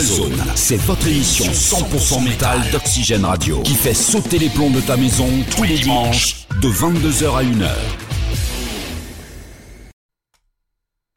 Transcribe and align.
Metal 0.00 0.16
Zone, 0.16 0.42
c'est 0.54 0.76
votre 0.78 1.06
émission 1.06 1.44
100% 1.44 2.24
métal 2.24 2.58
d'Oxygène 2.72 3.22
Radio 3.26 3.60
qui 3.60 3.74
fait 3.74 3.92
sauter 3.92 4.38
les 4.38 4.48
plombs 4.48 4.70
de 4.70 4.80
ta 4.80 4.96
maison 4.96 5.28
tous 5.54 5.64
les 5.64 5.76
dimanches 5.76 6.46
de 6.62 6.68
22h 6.68 7.36
à 7.36 7.42
1h. 7.42 7.70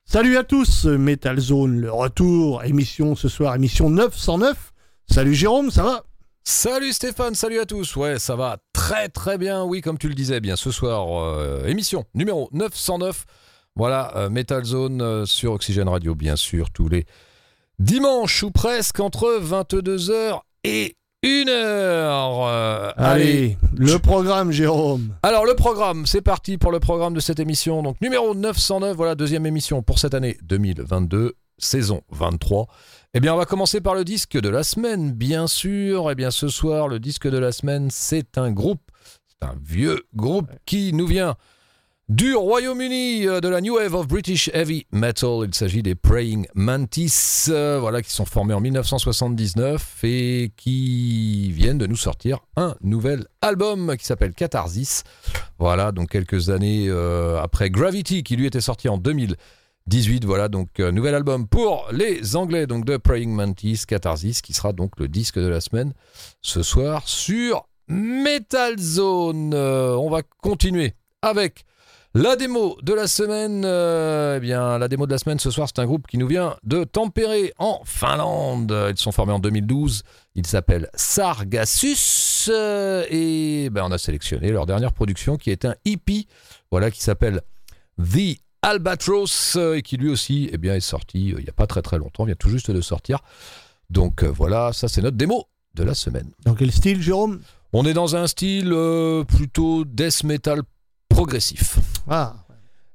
Salut 0.04 0.36
à 0.36 0.44
tous, 0.44 0.84
Metal 0.84 1.40
Zone, 1.40 1.80
le 1.80 1.94
retour, 1.94 2.62
émission 2.66 3.16
ce 3.16 3.30
soir, 3.30 3.56
émission 3.56 3.90
909. 3.90 4.74
Salut 5.10 5.34
Jérôme, 5.34 5.72
ça 5.72 5.84
va? 5.84 6.04
Salut 6.44 6.92
Stéphane, 6.92 7.36
salut 7.36 7.60
à 7.60 7.66
tous. 7.66 7.96
Ouais, 7.96 8.20
ça 8.20 8.36
va 8.36 8.58
très 8.74 9.08
très 9.08 9.38
bien. 9.38 9.64
Oui, 9.64 9.80
comme 9.80 9.98
tu 9.98 10.10
le 10.10 10.14
disais, 10.14 10.42
bien 10.42 10.58
ce 10.58 10.72
soir, 10.72 11.08
euh, 11.24 11.66
émission 11.68 12.04
numéro 12.14 12.50
909. 12.52 13.24
Voilà, 13.78 14.12
euh, 14.18 14.30
Metal 14.30 14.66
Zone 14.66 15.02
euh, 15.02 15.26
sur 15.26 15.54
Oxygène 15.54 15.88
Radio, 15.88 16.16
bien 16.16 16.36
sûr, 16.36 16.70
tous 16.70 16.90
les 16.90 17.06
dimanches 17.80 18.44
ou 18.44 18.52
presque 18.52 19.00
entre 19.00 19.40
22h 19.42 20.40
et 20.64 20.96
1h. 21.24 22.94
allez, 22.98 23.58
le 23.78 23.98
programme, 23.98 24.52
Jérôme. 24.52 25.16
Alors, 25.24 25.46
le 25.46 25.56
programme, 25.56 26.06
c'est 26.06 26.22
parti 26.22 26.58
pour 26.58 26.72
le 26.72 26.80
programme 26.80 27.14
de 27.14 27.22
cette 27.22 27.40
émission. 27.40 27.82
Donc, 27.82 28.00
numéro 28.02 28.36
909, 28.36 28.96
voilà, 28.96 29.16
deuxième 29.16 29.46
émission 29.46 29.82
pour 29.82 30.00
cette 30.00 30.14
année 30.14 30.38
2022, 30.44 31.36
saison 31.58 32.02
23. 32.12 32.68
Eh 33.14 33.20
bien, 33.22 33.34
on 33.34 33.38
va 33.38 33.46
commencer 33.46 33.80
par 33.80 33.96
le 33.96 34.04
disque 34.04 34.38
de 34.38 34.50
la 34.50 34.64
semaine, 34.64 35.12
bien 35.12 35.48
sûr. 35.48 36.12
Eh 36.12 36.16
bien, 36.16 36.30
ce 36.30 36.50
soir, 36.50 36.90
le 36.90 37.00
disque 37.00 37.30
de 37.30 37.38
la 37.38 37.54
semaine, 37.54 37.90
c'est 37.90 38.38
un 38.38 38.52
groupe, 38.52 38.82
c'est 39.28 39.48
un 39.48 39.56
vieux 39.64 40.04
groupe 40.16 40.50
qui 40.66 40.92
nous 40.92 41.08
vient 41.08 41.36
du 42.16 42.36
Royaume-Uni, 42.36 43.28
euh, 43.28 43.42
de 43.42 43.48
la 43.48 43.60
New 43.60 43.76
Wave 43.76 43.96
of 43.96 44.08
British 44.08 44.48
Heavy 44.54 44.86
Metal. 44.92 45.46
Il 45.48 45.56
s'agit 45.56 45.82
des 45.82 45.96
Praying 45.96 46.46
Mantis, 46.54 47.46
euh, 47.50 47.80
voilà, 47.80 48.04
qui 48.04 48.12
sont 48.12 48.26
formés 48.26 48.54
en 48.54 48.60
1979 48.60 50.04
et 50.04 50.52
qui 50.56 51.52
viennent 51.52 51.80
de 51.80 51.88
nous 51.88 51.96
sortir 51.96 52.42
un 52.56 52.76
nouvel 52.82 53.26
album 53.42 53.98
qui 53.98 54.06
s'appelle 54.06 54.34
Catharsis. 54.36 55.04
Voilà, 55.58 55.92
donc 55.92 56.12
quelques 56.12 56.52
années 56.52 56.86
euh, 56.88 57.42
après 57.42 57.72
Gravity, 57.72 58.22
qui 58.22 58.36
lui 58.36 58.46
était 58.46 58.62
sorti 58.62 58.88
en 58.90 59.00
2000. 59.00 59.36
18, 59.88 60.24
voilà, 60.24 60.48
donc 60.48 60.80
nouvel 60.80 61.16
album 61.16 61.48
pour 61.48 61.88
les 61.92 62.38
Anglais, 62.38 62.68
donc 62.68 62.86
de 62.86 62.96
Praying 62.96 63.34
Mantis, 63.34 63.82
Catharsis, 63.88 64.42
qui 64.42 64.54
sera 64.54 64.72
donc 64.72 64.98
le 64.98 65.10
disque 65.10 65.40
de 65.40 65.48
la 65.48 65.60
semaine 65.60 65.94
ce 66.42 66.64
soir 66.64 67.02
sur 67.06 67.68
Metal 67.90 68.80
Zone. 68.80 69.54
On 69.54 70.10
va 70.10 70.22
continuer 70.42 70.94
avec 71.22 71.66
la 72.14 72.36
démo 72.36 72.78
de 72.82 72.94
la 72.94 73.08
semaine. 73.08 73.64
Euh, 73.66 74.38
eh 74.38 74.40
bien, 74.40 74.78
la 74.78 74.88
démo 74.88 75.06
de 75.06 75.12
la 75.12 75.18
semaine 75.18 75.40
ce 75.40 75.52
soir, 75.52 75.68
c'est 75.68 75.82
un 75.82 75.86
groupe 75.86 76.08
qui 76.08 76.18
nous 76.18 76.28
vient 76.28 76.56
de 76.64 76.84
Tampere 76.84 77.52
en 77.58 77.82
Finlande. 77.86 78.76
Ils 78.90 78.98
sont 78.98 79.12
formés 79.12 79.34
en 79.34 79.40
2012. 79.40 80.04
Ils 80.36 80.48
s'appellent 80.48 80.90
Sargassus 80.96 82.50
et 82.50 83.70
ben, 83.72 83.84
on 83.86 83.92
a 83.92 83.98
sélectionné 83.98 84.52
leur 84.52 84.66
dernière 84.66 84.94
production 84.94 85.38
qui 85.38 85.52
est 85.52 85.66
un 85.66 85.76
EP, 85.86 86.28
voilà, 86.72 86.92
qui 86.92 87.02
s'appelle 87.02 87.42
The 88.00 88.38
Albatros, 88.62 89.56
euh, 89.58 89.76
et 89.76 89.82
qui 89.82 89.98
lui 89.98 90.10
aussi 90.10 90.50
eh 90.52 90.58
bien, 90.58 90.74
est 90.74 90.80
sorti 90.80 91.34
euh, 91.34 91.36
il 91.40 91.44
n'y 91.44 91.50
a 91.50 91.54
pas 91.54 91.68
très 91.68 91.82
très 91.82 91.98
longtemps, 91.98 92.26
vient 92.26 92.36
tout 92.36 92.50
juste 92.50 92.72
de 92.72 92.82
sortir. 92.82 93.20
Donc 93.90 94.24
euh, 94.24 94.28
voilà, 94.28 94.72
ça 94.74 94.88
c'est 94.88 95.02
notre 95.02 95.18
démo 95.18 95.48
de 95.76 95.84
la 95.84 95.94
semaine. 95.94 96.32
Dans 96.46 96.56
quel 96.56 96.72
style, 96.72 97.02
Jérôme? 97.02 97.42
On 97.74 97.86
est 97.86 97.94
dans 97.94 98.16
un 98.16 98.28
style 98.28 98.72
plutôt 99.28 99.84
death 99.84 100.24
metal 100.24 100.62
progressif. 101.14 101.80
Ah, 102.10 102.36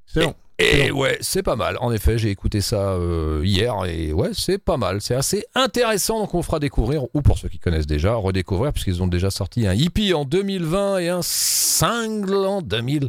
c'est 0.07 0.25
bon. 0.25 0.35
Et 0.61 0.91
ouais, 0.91 1.19
c'est 1.21 1.45
pas 1.45 1.55
mal. 1.55 1.77
En 1.81 1.93
effet, 1.93 2.19
j'ai 2.19 2.31
écouté 2.31 2.61
ça 2.61 2.99
hier 3.45 3.85
et 3.87 4.13
ouais, 4.13 4.31
c'est 4.33 4.59
pas 4.59 4.77
mal. 4.77 5.01
C'est 5.01 5.15
assez 5.15 5.47
intéressant. 5.55 6.19
Donc, 6.19 6.35
on 6.35 6.43
fera 6.43 6.59
découvrir, 6.59 7.05
ou 7.15 7.23
pour 7.23 7.39
ceux 7.39 7.49
qui 7.49 7.61
connaissent 7.61 7.87
déjà, 7.87 8.15
redécouvrir, 8.15 8.73
puisqu'ils 8.73 9.01
ont 9.01 9.07
déjà 9.07 9.31
sorti 9.31 9.69
un 9.69 9.75
hippie 9.75 10.15
en 10.15 10.25
2020 10.25 10.99
et 10.99 11.09
un 11.11 11.23
single 11.23 12.45
en 12.45 12.61
2000. 12.61 13.09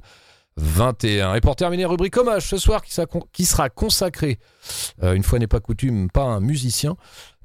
21. 0.60 1.36
Et 1.36 1.42
pour 1.42 1.56
terminer, 1.56 1.86
rubrique 1.86 2.18
hommage 2.18 2.48
ce 2.48 2.58
soir 2.58 2.82
qui, 2.84 3.46
sera 3.46 3.70
consacré, 3.70 4.40
euh, 5.04 5.14
une 5.14 5.24
fois 5.24 5.40
n'est 5.40 5.48
pas 5.48 5.60
coutume, 5.60 6.10
pas 6.12 6.24
un 6.24 6.40
musicien, 6.40 6.96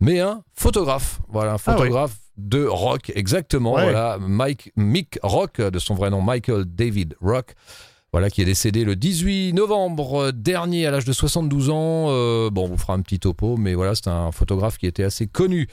mais 0.01 0.21
un 0.21 0.43
photographe. 0.55 1.21
Voilà, 1.29 1.53
un 1.53 1.55
ah 1.55 1.59
photographe 1.59 2.17
de 2.37 2.65
rock, 2.65 3.13
exactement. 3.15 3.73
Voilà, 3.73 4.19
Mike, 4.21 4.73
Mick 4.77 5.19
Rock, 5.23 5.61
de 5.61 5.79
son 5.79 5.95
vrai 5.95 6.11
nom 6.11 6.21
Michael 6.21 6.65
David 6.65 7.17
Rock 7.21 7.55
voilà, 8.15 8.31
qui 8.31 8.43
est 8.43 8.45
décédé 8.45 8.85
le 8.85 8.95
18 8.95 9.55
novembre 9.55 10.31
dernier 10.31 10.87
à 10.87 10.93
l'âge 10.93 11.05
de 11.05 11.13
72 11.13 11.71
ans. 11.71 12.07
Euh, 12.11 12.49
bon, 12.49 12.67
on 12.67 12.69
vous 12.69 12.77
fera 12.77 12.93
un 12.93 13.01
petit 13.01 13.19
topo, 13.19 13.57
mais 13.57 13.75
voilà, 13.75 13.97
c'est 13.97 14.07
un 14.07 14.31
photographe 14.31 14.79
qui 14.79 14.87
était 14.87 15.03
assez 15.03 15.27
connu 15.27 15.67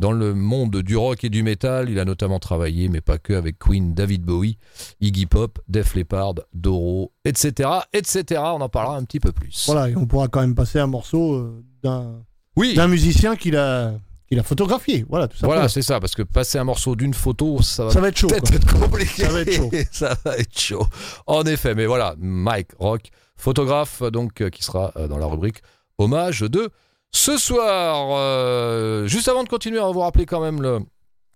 dans 0.00 0.12
le 0.12 0.32
monde 0.32 0.78
du 0.78 0.96
rock 0.96 1.22
et 1.22 1.28
du 1.28 1.42
métal. 1.42 1.90
Il 1.90 1.98
a 1.98 2.06
notamment 2.06 2.38
travaillé, 2.38 2.88
mais 2.88 3.02
pas 3.02 3.18
que, 3.18 3.34
avec 3.34 3.58
Queen, 3.58 3.92
David 3.92 4.22
Bowie, 4.22 4.56
Iggy 5.02 5.26
Pop, 5.26 5.58
Def 5.68 5.94
Leppard, 5.94 6.36
Doro, 6.54 7.12
etc., 7.26 7.68
etc. 7.92 8.40
On 8.42 8.62
en 8.62 8.70
parlera 8.70 8.96
un 8.96 9.04
petit 9.04 9.20
peu 9.20 9.32
plus. 9.32 9.64
Voilà, 9.66 9.90
et 9.90 9.94
on 9.94 10.06
pourra 10.06 10.28
quand 10.28 10.40
même 10.40 10.54
passer 10.54 10.78
un 10.78 10.86
morceau 10.86 11.34
euh, 11.34 11.62
d'un 11.82 12.22
oui. 12.56 12.72
d'un 12.72 12.88
musicien 12.88 13.36
qu'il 13.36 13.54
a 13.54 13.92
il 14.32 14.38
a 14.38 14.42
photographié. 14.42 15.04
Voilà, 15.10 15.28
tout 15.28 15.36
ça. 15.36 15.46
Voilà, 15.46 15.68
c'est 15.68 15.82
ça, 15.82 16.00
parce 16.00 16.14
que 16.14 16.22
passer 16.22 16.56
un 16.56 16.64
morceau 16.64 16.96
d'une 16.96 17.12
photo, 17.12 17.60
ça 17.60 17.84
va, 17.84 18.08
être 18.08 18.16
chaud. 18.16 18.28
être 18.30 18.80
compliqué. 18.80 19.24
Ça 19.24 19.28
va 19.28 19.40
être 19.42 19.52
chaud. 19.52 19.70
ça 19.92 20.16
va 20.24 20.36
être 20.38 20.58
chaud. 20.58 20.86
En 21.26 21.44
effet, 21.44 21.74
mais 21.74 21.84
voilà, 21.84 22.14
Mike 22.18 22.70
Rock, 22.78 23.10
photographe, 23.36 24.02
donc, 24.02 24.40
euh, 24.40 24.48
qui 24.48 24.64
sera 24.64 24.90
euh, 24.96 25.06
dans 25.06 25.18
la 25.18 25.26
rubrique 25.26 25.58
hommage 25.98 26.40
de 26.40 26.70
ce 27.10 27.36
soir. 27.36 28.08
Euh, 28.12 29.06
juste 29.06 29.28
avant 29.28 29.44
de 29.44 29.50
continuer, 29.50 29.78
on 29.78 29.86
va 29.88 29.92
vous 29.92 30.00
rappeler 30.00 30.24
quand 30.24 30.40
même 30.40 30.62
le, 30.62 30.78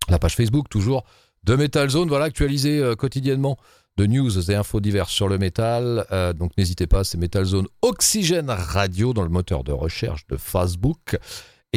la 0.09 0.19
page 0.19 0.35
Facebook, 0.35 0.71
toujours, 0.71 1.05
de 1.45 1.55
Metal 1.55 1.91
Zone, 1.91 2.09
voilà, 2.09 2.25
actualisée 2.25 2.83
quotidiennement 2.97 3.59
de 3.99 4.07
news 4.07 4.51
et 4.51 4.55
infos 4.55 4.81
diverses 4.81 5.13
sur 5.13 5.29
le 5.29 5.37
métal. 5.37 6.07
donc 6.37 6.51
n'hésitez 6.59 6.87
pas, 6.87 7.05
c'est 7.05 7.19
Metal 7.19 7.45
Zone 7.45 7.67
Oxygène 7.83 8.51
Radio 8.51 9.13
dans 9.13 9.23
le 9.23 9.29
moteur 9.29 9.65
de 9.65 9.73
recherche 9.73 10.27
de 10.27 10.37
Facebook. 10.37 11.17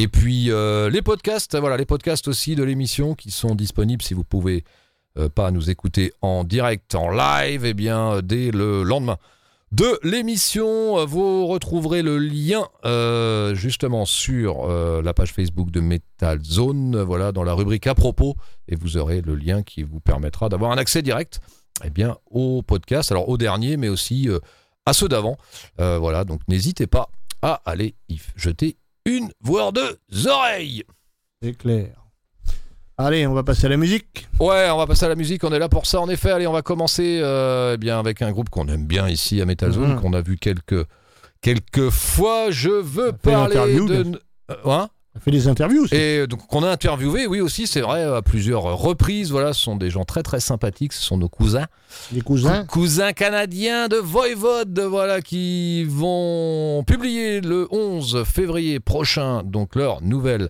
Et 0.02 0.08
puis 0.08 0.50
euh, 0.50 0.90
les 0.90 1.02
podcasts, 1.02 1.58
voilà, 1.58 1.76
les 1.76 1.86
podcasts 1.86 2.30
aussi 2.30 2.56
de 2.56 2.64
l'émission 2.64 3.16
qui 3.16 3.32
sont 3.32 3.54
disponibles 3.54 4.02
si 4.02 4.14
vous 4.14 4.24
pouvez 4.24 4.64
euh, 5.18 5.28
pas 5.28 5.52
nous 5.52 5.70
écouter 5.70 6.14
en 6.22 6.46
direct, 6.46 6.96
en 6.96 7.10
live, 7.10 7.66
et 7.66 7.72
eh 7.72 7.74
bien 7.74 8.14
euh, 8.14 8.22
dès 8.22 8.52
le 8.52 8.84
lendemain 8.84 9.18
de 9.74 10.00
l'émission, 10.02 11.06
vous 11.06 11.48
retrouverez 11.48 12.02
le 12.02 12.18
lien 12.18 12.66
justement 13.56 14.06
sur 14.06 14.68
la 14.68 15.14
page 15.14 15.32
Facebook 15.32 15.70
de 15.70 15.80
Metal 15.80 16.42
Zone, 16.44 17.00
voilà, 17.02 17.32
dans 17.32 17.44
la 17.44 17.54
rubrique 17.54 17.86
à 17.86 17.94
propos, 17.94 18.36
et 18.68 18.76
vous 18.76 18.98
aurez 18.98 19.22
le 19.22 19.36
lien 19.36 19.62
qui 19.62 19.84
vous 19.84 20.00
permettra 20.00 20.50
d'avoir 20.50 20.72
un 20.72 20.78
accès 20.78 21.04
direct, 21.04 21.40
eh 21.84 21.92
bien, 21.92 22.18
au 22.32 22.64
podcast, 22.64 23.12
alors 23.12 23.30
au 23.30 23.38
dernier, 23.38 23.78
mais 23.78 23.90
aussi 23.90 24.28
à 24.88 24.94
ceux 24.94 25.08
d'avant. 25.08 25.38
voilà, 25.78 26.24
donc 26.24 26.42
n'hésitez 26.48 26.88
pas 26.88 27.10
à 27.44 27.62
aller 27.66 27.94
y 28.10 28.18
jeter 28.36 28.79
une, 29.06 29.30
voire 29.42 29.74
deux 29.74 29.98
oreilles. 30.28 30.84
C'est 31.42 31.58
clair. 31.58 32.00
Allez, 32.98 33.26
on 33.26 33.34
va 33.34 33.44
passer 33.44 33.66
à 33.66 33.70
la 33.70 33.78
musique. 33.78 34.28
Ouais, 34.42 34.70
on 34.70 34.78
va 34.78 34.86
passer 34.86 35.06
à 35.06 35.08
la 35.08 35.16
musique. 35.16 35.46
On 35.46 35.54
est 35.54 35.60
là 35.60 35.70
pour 35.70 35.86
ça, 35.86 36.02
en 36.02 36.10
effet. 36.10 36.32
Allez, 36.32 36.48
on 36.48 36.52
va 36.52 36.62
commencer 36.62 37.22
euh, 37.24 37.76
eh 37.76 37.78
bien 37.78 37.98
avec 37.98 38.22
un 38.22 38.30
groupe 38.32 38.50
qu'on 38.50 38.68
aime 38.68 38.86
bien 38.86 39.08
ici 39.08 39.40
à 39.40 39.46
Metal 39.46 39.72
Zone, 39.72 39.94
mhm. 39.94 40.02
qu'on 40.02 40.12
a 40.12 40.20
vu 40.20 40.38
quelques 40.38 40.86
quelques 41.40 41.92
fois. 41.92 42.52
Je 42.52 42.70
veux 42.70 43.14
parler 43.14 43.56
de. 43.56 44.20
Euh, 44.52 44.56
hein? 44.66 44.90
On 45.16 45.20
fait 45.20 45.32
des 45.32 45.48
interviews 45.48 45.84
aussi. 45.84 45.96
Et 45.96 46.28
donc 46.28 46.46
qu'on 46.48 46.64
a 46.64 46.70
interviewé, 46.70 47.28
oui 47.28 47.42
aussi, 47.42 47.68
c'est 47.68 47.82
vrai, 47.82 48.04
à 48.04 48.22
plusieurs 48.22 48.64
reprises. 48.64 49.32
Voilà, 49.32 49.54
ce 49.54 49.62
sont 49.62 49.76
des 49.76 49.90
gens 49.90 50.06
très 50.06 50.24
très 50.24 50.40
sympathiques, 50.40 50.94
ce 50.94 51.04
sont 51.04 51.18
nos 51.18 51.30
cousins. 51.30 51.66
Les 52.12 52.22
cousins 52.22 52.66
Cousins 52.66 53.14
canadiens 53.14 53.88
de 53.88 53.98
Voivode, 53.98 54.80
voilà, 54.80 55.22
qui 55.22 55.84
vont 55.86 56.84
publier 56.86 57.42
le 57.42 57.68
11 57.72 58.24
février 58.24 58.80
prochain, 58.80 59.44
donc 59.44 59.76
leur 59.76 60.02
nouvelle 60.02 60.50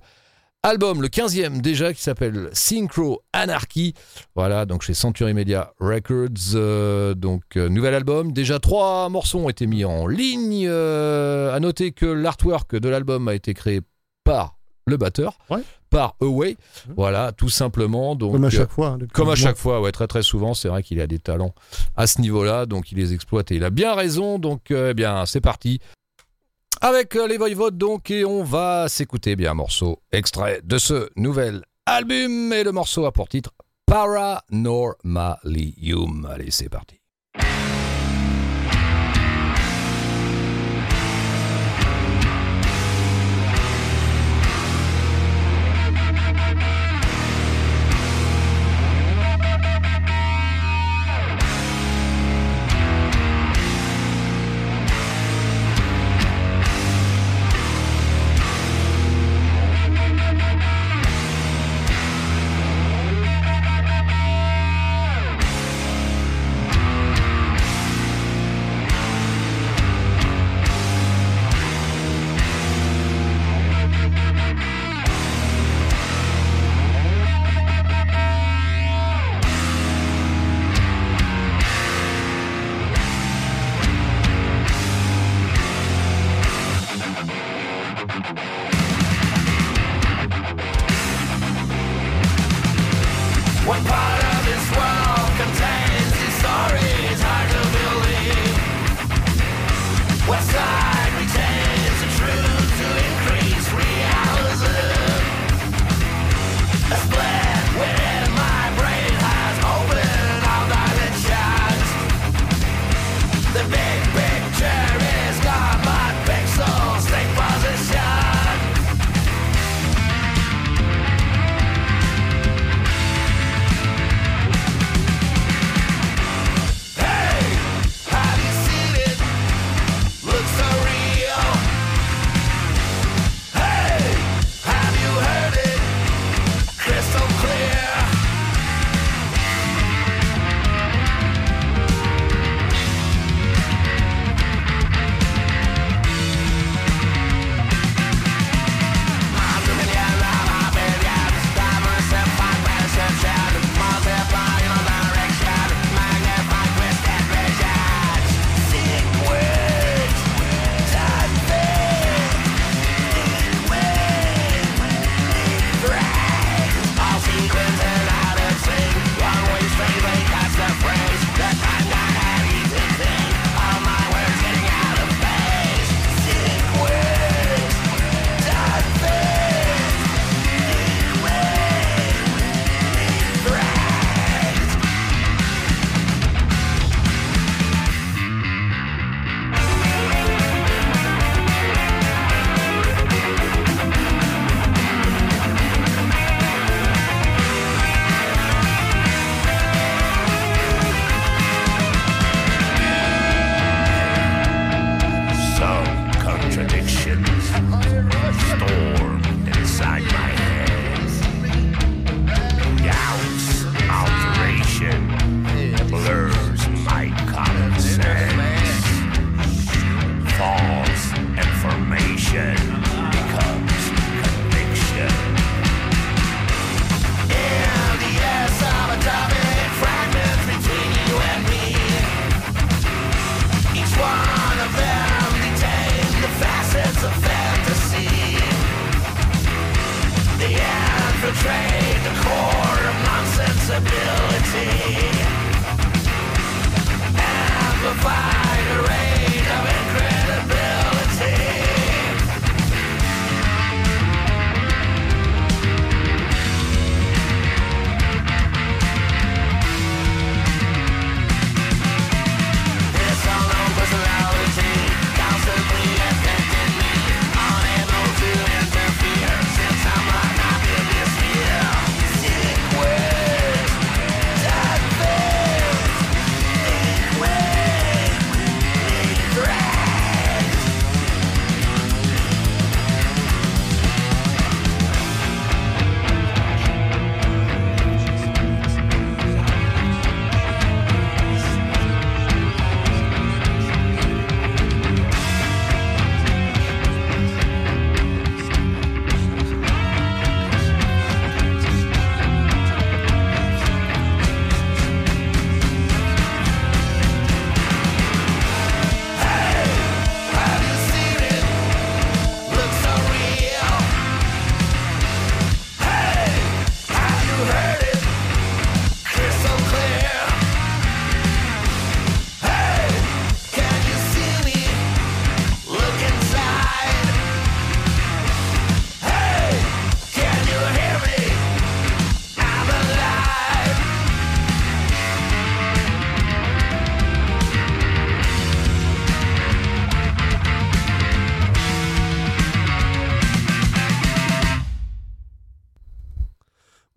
album, 0.63 1.01
le 1.01 1.07
15e 1.07 1.61
déjà, 1.61 1.93
qui 1.93 2.01
s'appelle 2.01 2.49
Synchro 2.53 3.21
Anarchy. 3.33 3.93
Voilà, 4.35 4.65
donc 4.65 4.81
chez 4.81 4.93
Century 4.93 5.33
Media 5.33 5.73
Records. 5.79 6.55
Euh, 6.55 7.13
donc, 7.13 7.43
euh, 7.55 7.69
nouvel 7.69 7.93
album. 7.93 8.33
Déjà, 8.33 8.59
trois 8.59 9.09
morceaux 9.09 9.39
ont 9.39 9.49
été 9.49 9.67
mis 9.67 9.85
en 9.85 10.07
ligne. 10.07 10.65
Euh, 10.67 11.55
à 11.55 11.59
noter 11.59 11.91
que 11.91 12.05
l'artwork 12.05 12.75
de 12.75 12.89
l'album 12.89 13.27
a 13.27 13.35
été 13.35 13.53
créé 13.53 13.81
par 14.23 14.57
le 14.85 14.97
batteur, 14.97 15.37
par 15.89 16.15
Away. 16.21 16.57
Mmh. 16.87 16.93
Voilà, 16.95 17.31
tout 17.31 17.49
simplement. 17.49 18.15
Donc, 18.15 18.33
comme 18.33 18.45
à 18.45 18.49
chaque 18.49 18.71
fois. 18.71 18.89
Hein, 18.89 18.99
comme 19.13 19.29
à 19.29 19.35
chaque 19.35 19.57
fois, 19.57 19.81
ouais, 19.81 19.91
très 19.91 20.07
très 20.07 20.23
souvent, 20.23 20.53
c'est 20.53 20.67
vrai 20.67 20.83
qu'il 20.83 20.99
a 20.99 21.07
des 21.07 21.19
talents 21.19 21.53
à 21.95 22.07
ce 22.07 22.21
niveau-là, 22.21 22.65
donc 22.65 22.91
il 22.91 22.97
les 22.97 23.13
exploite 23.13 23.51
et 23.51 23.55
il 23.55 23.63
a 23.63 23.69
bien 23.69 23.95
raison. 23.95 24.39
Donc, 24.39 24.71
euh, 24.71 24.91
eh 24.91 24.93
bien, 24.93 25.25
c'est 25.25 25.41
parti. 25.41 25.79
Avec 26.81 27.15
euh, 27.15 27.27
les 27.27 27.37
Voivodes, 27.37 27.77
donc, 27.77 28.09
et 28.09 28.25
on 28.25 28.43
va 28.43 28.87
s'écouter 28.87 29.35
bien 29.35 29.51
un 29.51 29.55
morceau 29.55 30.01
extrait 30.11 30.61
de 30.63 30.77
ce 30.77 31.09
nouvel 31.15 31.63
album. 31.85 32.53
Et 32.53 32.63
le 32.63 32.71
morceau 32.71 33.05
a 33.05 33.11
pour 33.11 33.27
titre 33.27 33.51
Paranormalium. 33.85 36.27
Allez, 36.31 36.51
c'est 36.51 36.69
parti. 36.69 36.98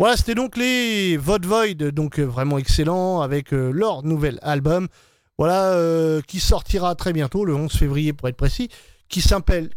Voilà, 0.03 0.17
c'était 0.17 0.35
donc 0.35 0.57
les 0.57 1.17
Void 1.17 1.47
Void, 1.47 1.77
donc 1.93 2.19
euh, 2.19 2.25
vraiment 2.25 2.59
excellent, 2.59 3.21
avec 3.21 3.55
euh, 3.55 3.71
leur 3.71 4.03
nouvel 4.03 4.41
album, 4.43 4.89
voilà, 5.39 5.75
euh, 5.75 6.21
qui 6.27 6.41
sortira 6.41 6.97
très 6.97 7.13
bientôt, 7.13 7.45
le 7.45 7.55
11 7.55 7.71
février 7.73 8.13
pour 8.13 8.29
être 8.29 8.37
précis, 8.37 8.69
qui 9.09 9.21
s'appelle, 9.21 9.71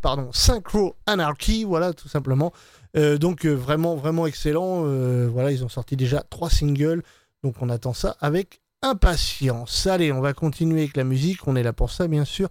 pardon, 0.00 0.28
Synchro 0.32 0.96
Anarchy, 1.06 1.62
voilà, 1.62 1.92
tout 1.92 2.08
simplement. 2.08 2.52
Donc 2.96 3.46
vraiment, 3.46 3.94
vraiment 3.94 4.26
excellent. 4.26 4.82
Voilà, 5.28 5.52
ils 5.52 5.64
ont 5.64 5.68
sorti 5.68 5.94
déjà 5.94 6.24
trois 6.28 6.50
singles, 6.50 7.04
donc 7.44 7.54
on 7.60 7.68
attend 7.68 7.92
ça 7.92 8.16
avec 8.20 8.62
impatience. 8.82 9.86
Allez, 9.86 10.10
on 10.10 10.20
va 10.20 10.32
continuer 10.32 10.80
avec 10.80 10.96
la 10.96 11.04
musique, 11.04 11.46
on 11.46 11.54
est 11.54 11.62
là 11.62 11.72
pour 11.72 11.92
ça, 11.92 12.08
bien 12.08 12.24
sûr. 12.24 12.48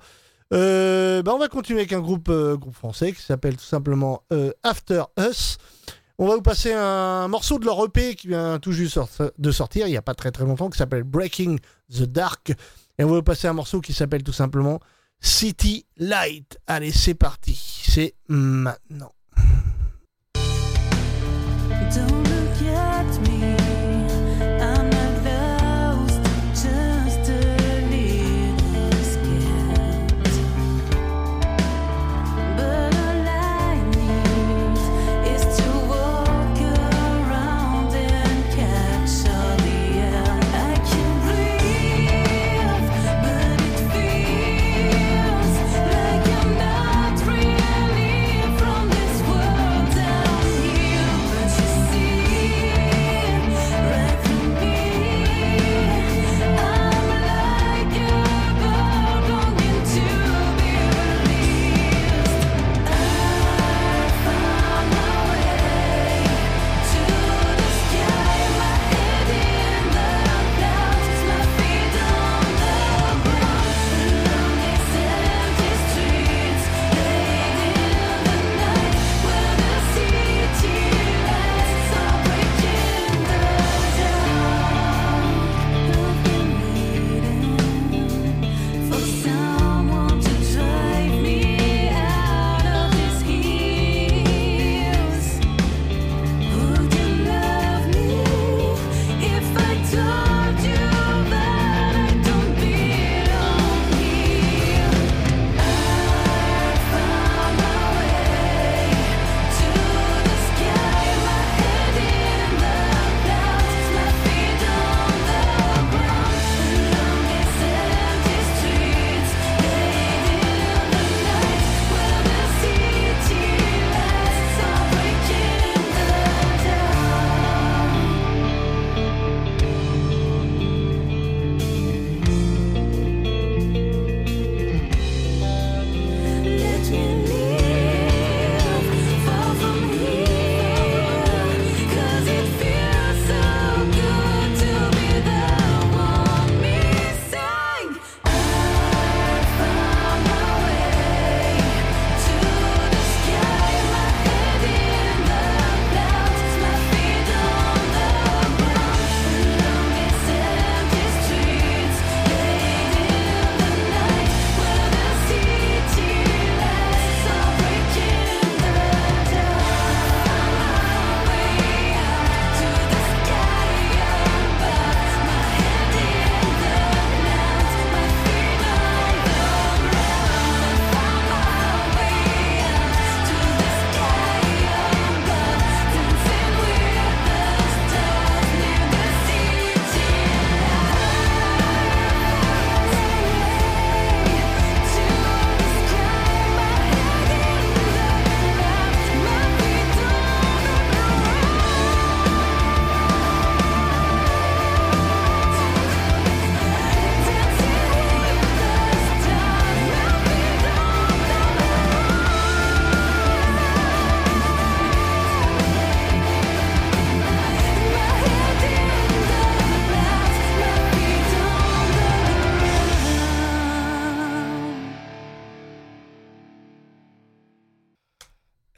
Bah, 0.51 1.33
on 1.33 1.37
va 1.37 1.49
continuer 1.49 1.81
avec 1.81 1.91
un 1.91 1.99
groupe, 1.99 2.31
français 2.71 3.11
qui 3.11 3.21
s'appelle 3.21 3.57
tout 3.57 3.65
simplement 3.65 4.23
After 4.63 5.03
Us. 5.19 5.57
On 6.21 6.27
va 6.27 6.35
vous 6.35 6.41
passer 6.41 6.73
un 6.73 7.29
morceau 7.29 7.59
de 7.59 7.65
leur 7.65 7.81
EP 7.85 8.13
qui 8.13 8.27
vient 8.27 8.59
tout 8.59 8.73
juste 8.73 8.99
de 9.37 9.51
sortir, 9.51 9.87
il 9.87 9.91
n'y 9.91 9.97
a 9.97 10.01
pas 10.01 10.15
très 10.15 10.31
très 10.31 10.43
longtemps, 10.43 10.69
qui 10.69 10.77
s'appelle 10.77 11.03
Breaking 11.03 11.55
the 11.89 12.01
Dark. 12.03 12.51
Et 12.97 13.05
on 13.05 13.07
va 13.07 13.15
vous 13.15 13.23
passer 13.23 13.47
un 13.47 13.53
morceau 13.53 13.79
qui 13.79 13.93
s'appelle 13.93 14.21
tout 14.21 14.33
simplement 14.33 14.81
City 15.21 15.85
Light. 15.95 16.59
Allez, 16.67 16.91
c'est 16.91 17.13
parti. 17.13 17.57
C'est 17.87 18.15
maintenant. 18.27 19.13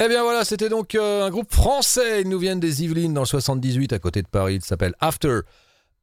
Eh 0.04 0.08
bien 0.08 0.24
voilà, 0.24 0.44
c'était 0.44 0.68
donc 0.68 0.96
euh, 0.96 1.24
un 1.24 1.30
groupe 1.30 1.54
français. 1.54 2.22
Ils 2.22 2.28
nous 2.28 2.40
viennent 2.40 2.60
des 2.60 2.84
Yvelines 2.84 3.14
dans 3.14 3.22
le 3.22 3.28
78 3.28 3.94
à 3.94 4.00
côté 4.00 4.24
de 4.24 4.28
Paris. 4.28 4.56
Il 4.56 4.64
s'appelle 4.64 4.96
After 5.00 5.42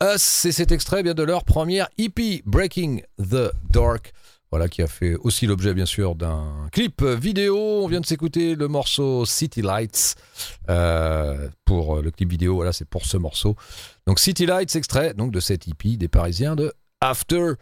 Us. 0.01 0.45
Et 0.45 0.53
cet 0.53 0.71
extrait 0.71 1.03
vient 1.03 1.15
de 1.15 1.25
leur 1.25 1.43
première 1.43 1.89
EP, 1.99 2.45
Breaking 2.47 3.01
the 3.19 3.51
Dark. 3.73 4.13
Voilà, 4.53 4.69
qui 4.69 4.83
a 4.83 4.87
fait 4.87 5.17
aussi 5.17 5.49
l'objet, 5.49 5.75
bien 5.75 5.85
sûr, 5.85 6.15
d'un 6.15 6.69
clip 6.71 7.03
vidéo. 7.03 7.59
On 7.59 7.89
vient 7.89 8.01
de 8.01 8.07
s'écouter 8.07 8.55
le 8.55 8.69
morceau 8.69 9.27
City 9.27 9.63
Lights. 9.63 10.15
Euh, 10.71 11.49
pour 11.65 12.01
le 12.01 12.13
clip 12.13 12.31
vidéo, 12.31 12.55
voilà, 12.55 12.73
c'est 12.73 12.89
pour 12.89 13.05
ce 13.05 13.17
morceau. 13.17 13.57
Donc 14.07 14.21
City 14.21 14.47
Lights, 14.47 14.77
extrait 14.77 15.13
donc, 15.13 15.33
de 15.33 15.41
cette 15.41 15.67
EP 15.67 15.97
des 15.97 16.09
Parisiens 16.09 16.55
de 16.55 16.73
After 17.01 17.55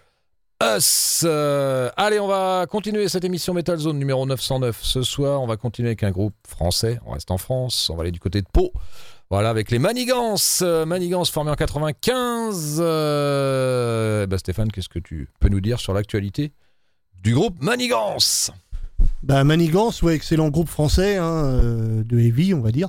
Us. 0.62 1.22
Euh, 1.26 1.90
allez, 1.98 2.18
on 2.18 2.26
va 2.26 2.64
continuer 2.66 3.08
cette 3.08 3.24
émission 3.24 3.52
Metal 3.52 3.76
Zone 3.76 3.98
numéro 3.98 4.24
909 4.24 4.78
ce 4.80 5.02
soir. 5.02 5.42
On 5.42 5.46
va 5.46 5.58
continuer 5.58 5.90
avec 5.90 6.02
un 6.02 6.10
groupe 6.10 6.34
français. 6.48 6.98
On 7.04 7.12
reste 7.12 7.30
en 7.30 7.36
France. 7.36 7.90
On 7.90 7.96
va 7.96 8.02
aller 8.02 8.10
du 8.10 8.20
côté 8.20 8.40
de 8.40 8.46
Pau. 8.50 8.72
Voilà, 9.28 9.50
avec 9.50 9.70
les 9.70 9.78
Manigances. 9.78 10.62
Euh, 10.64 10.86
Manigances 10.86 11.30
formés 11.30 11.50
en 11.50 11.56
95. 11.56 12.78
Euh, 12.80 14.24
eh 14.24 14.26
ben, 14.26 14.38
Stéphane, 14.38 14.72
qu'est-ce 14.72 14.88
que 14.88 14.98
tu 14.98 15.28
peux 15.40 15.50
nous 15.50 15.60
dire 15.60 15.78
sur 15.78 15.92
l'actualité 15.92 16.52
du 17.22 17.34
groupe 17.34 17.60
Manigance 17.60 18.50
Bah, 19.22 19.44
Manigance, 19.44 20.02
excellent 20.04 20.48
groupe 20.48 20.68
français 20.68 21.16
hein, 21.16 21.60
de 22.02 22.18
heavy, 22.18 22.54
on 22.54 22.62
va 22.62 22.72
dire. 22.72 22.88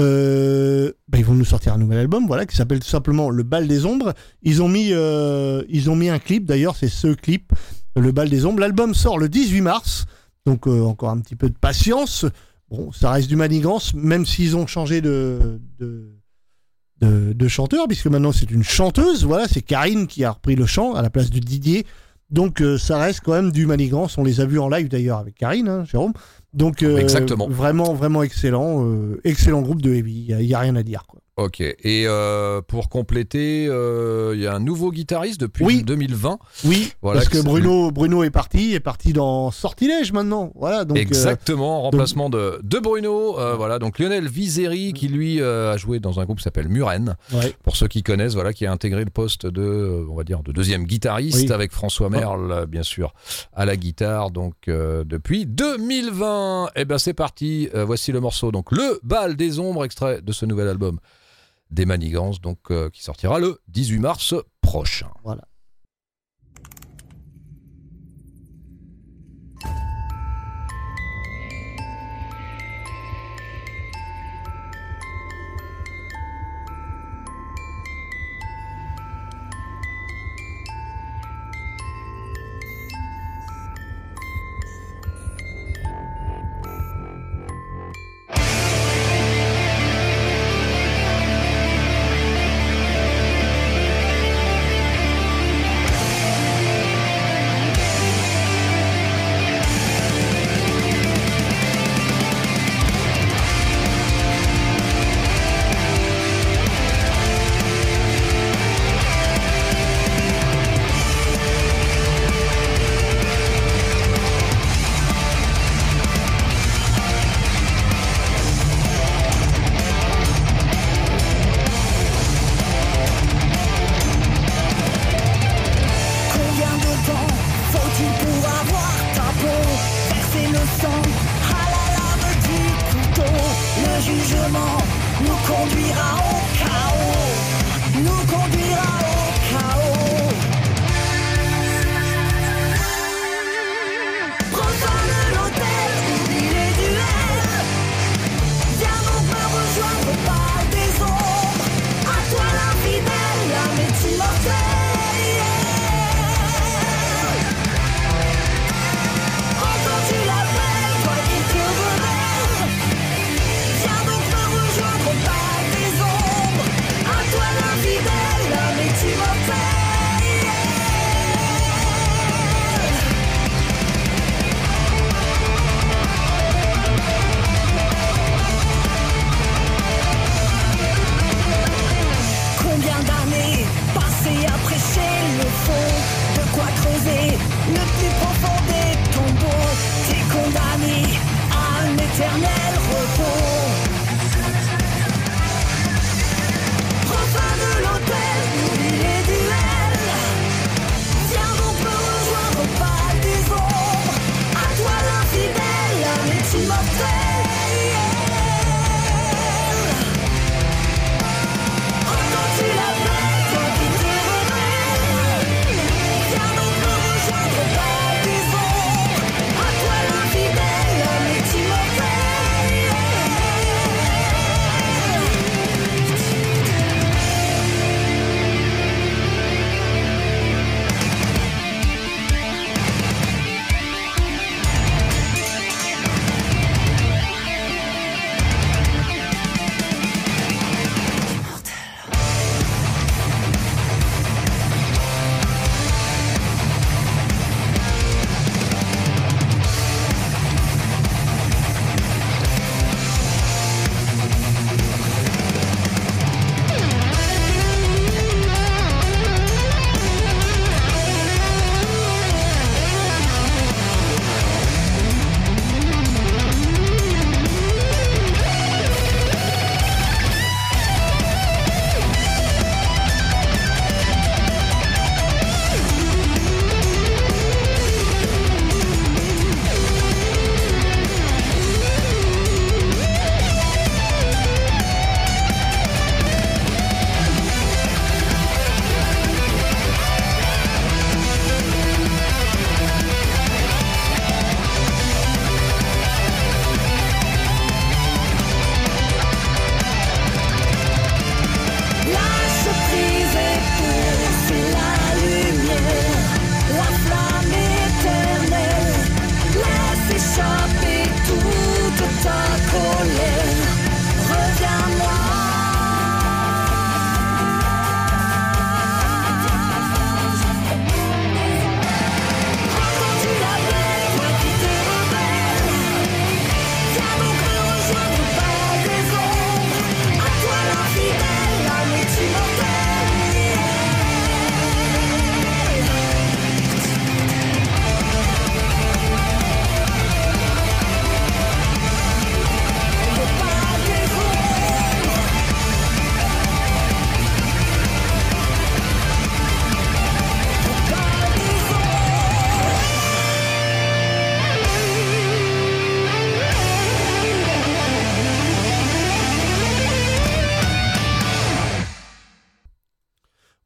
Euh, 0.00 0.92
bah, 1.08 1.18
ils 1.18 1.24
vont 1.24 1.34
nous 1.34 1.44
sortir 1.44 1.74
un 1.74 1.78
nouvel 1.78 1.98
album, 1.98 2.26
voilà, 2.26 2.46
qui 2.46 2.56
s'appelle 2.56 2.80
tout 2.80 2.88
simplement 2.88 3.30
Le 3.30 3.42
Bal 3.42 3.68
des 3.68 3.84
Ombres. 3.84 4.14
Ils 4.42 4.62
ont 4.62 4.68
mis, 4.68 4.88
euh, 4.92 5.62
ils 5.68 5.90
ont 5.90 5.96
mis 5.96 6.08
un 6.08 6.18
clip, 6.18 6.46
d'ailleurs, 6.46 6.76
c'est 6.76 6.88
ce 6.88 7.08
clip, 7.08 7.52
Le 7.96 8.12
Bal 8.12 8.30
des 8.30 8.46
Ombres. 8.46 8.60
L'album 8.60 8.94
sort 8.94 9.18
le 9.18 9.28
18 9.28 9.60
mars, 9.60 10.06
donc 10.46 10.66
euh, 10.66 10.82
encore 10.82 11.10
un 11.10 11.20
petit 11.20 11.36
peu 11.36 11.48
de 11.48 11.58
patience. 11.58 12.24
Bon, 12.70 12.90
ça 12.90 13.10
reste 13.10 13.28
du 13.28 13.36
manigance, 13.36 13.92
même 13.92 14.24
s'ils 14.24 14.56
ont 14.56 14.66
changé 14.66 15.02
de, 15.02 15.60
de, 15.78 17.48
chanteur, 17.48 17.86
puisque 17.86 18.06
maintenant 18.06 18.32
c'est 18.32 18.50
une 18.50 18.62
chanteuse, 18.62 19.24
voilà, 19.24 19.46
c'est 19.46 19.60
Karine 19.60 20.06
qui 20.06 20.24
a 20.24 20.30
repris 20.30 20.54
le 20.54 20.64
chant 20.64 20.94
à 20.94 21.02
la 21.02 21.10
place 21.10 21.28
de 21.28 21.38
Didier. 21.38 21.84
Donc 22.30 22.62
ça 22.78 22.96
reste 22.96 23.20
quand 23.22 23.32
même 23.32 23.52
du 23.52 23.66
manigance. 23.66 24.16
On 24.16 24.24
les 24.24 24.40
a 24.40 24.46
vus 24.46 24.58
en 24.58 24.70
live 24.70 24.88
d'ailleurs 24.88 25.18
avec 25.18 25.34
Karine, 25.34 25.68
hein, 25.68 25.84
Jérôme. 25.84 26.14
Donc 26.54 26.82
euh, 26.82 26.98
Exactement. 26.98 27.48
vraiment, 27.48 27.94
vraiment 27.94 28.22
excellent, 28.22 28.84
euh, 28.84 29.20
excellent 29.24 29.62
groupe 29.62 29.80
de 29.80 29.94
heavy. 29.94 30.26
Il 30.28 30.46
y, 30.46 30.54
a 30.54 30.58
rien 30.58 30.76
à 30.76 30.82
dire 30.82 31.04
quoi. 31.06 31.20
Ok. 31.38 31.60
Et 31.62 31.76
euh, 32.06 32.60
pour 32.60 32.90
compléter, 32.90 33.66
euh, 33.66 34.32
il 34.34 34.42
y 34.42 34.46
a 34.46 34.54
un 34.54 34.60
nouveau 34.60 34.92
guitariste 34.92 35.40
depuis 35.40 35.64
Oui. 35.64 35.82
2020. 35.82 36.38
Oui, 36.66 36.92
Voilà, 37.00 37.20
parce 37.20 37.30
que 37.30 37.42
Bruno, 37.42 37.90
Bruno 37.90 38.22
est 38.22 38.30
parti, 38.30 38.74
est 38.74 38.80
parti 38.80 39.14
dans 39.14 39.50
Sortilège 39.50 40.12
maintenant. 40.12 40.52
Voilà, 40.56 40.84
donc 40.84 40.98
euh, 40.98 41.00
Exactement, 41.00 41.78
en 41.78 41.82
remplacement 41.84 42.28
de, 42.28 42.60
de 42.62 42.78
Bruno. 42.78 43.32
voilà, 43.56 43.78
donc 43.78 43.98
Lionel 43.98 44.28
Vizeri 44.28 44.92
qui 44.92 45.08
lui 45.08 45.40
a 45.42 45.74
joué 45.78 46.00
dans 46.00 46.20
un 46.20 46.24
groupe 46.26 46.36
qui 46.38 46.44
s'appelle 46.44 46.68
Muren. 46.68 47.16
ouais. 47.32 47.54
Pour 47.64 47.76
ceux 47.76 47.88
qui 47.88 48.02
connaissent, 48.02 48.34
voilà, 48.34 48.52
qui 48.52 48.66
a 48.66 48.72
intégré 48.72 49.02
le 49.02 49.10
poste 49.10 49.46
de, 49.46 50.06
on 50.10 50.14
va 50.14 50.24
dire, 50.24 50.42
de 50.42 50.52
deuxième 50.52 50.84
guitariste 50.84 51.46
Oui. 51.48 51.52
avec 51.52 51.72
François 51.72 52.10
Merle, 52.10 52.52
euh, 52.52 52.66
bien 52.66 52.82
sûr, 52.82 53.14
à 53.54 53.64
la 53.64 53.76
guitare. 53.78 54.30
Donc 54.32 54.54
depuis 54.66 55.46
2020, 55.46 56.68
et 56.76 56.84
ben 56.84 56.98
c'est 56.98 57.14
parti. 57.14 57.70
Voici 57.74 58.12
le 58.12 58.20
morceau. 58.20 58.52
Donc 58.52 58.70
le 58.70 59.00
bal 59.02 59.34
des 59.36 59.58
ombres, 59.58 59.84
extrait 59.86 60.20
de 60.20 60.32
ce 60.32 60.44
nouvel 60.44 60.68
album 60.68 60.98
des 61.72 61.86
Manigances, 61.86 62.40
donc 62.40 62.70
euh, 62.70 62.90
qui 62.90 63.02
sortira 63.02 63.38
le 63.38 63.60
18 63.68 63.98
mars 63.98 64.34
prochain. 64.60 65.10
Voilà. 65.24 65.42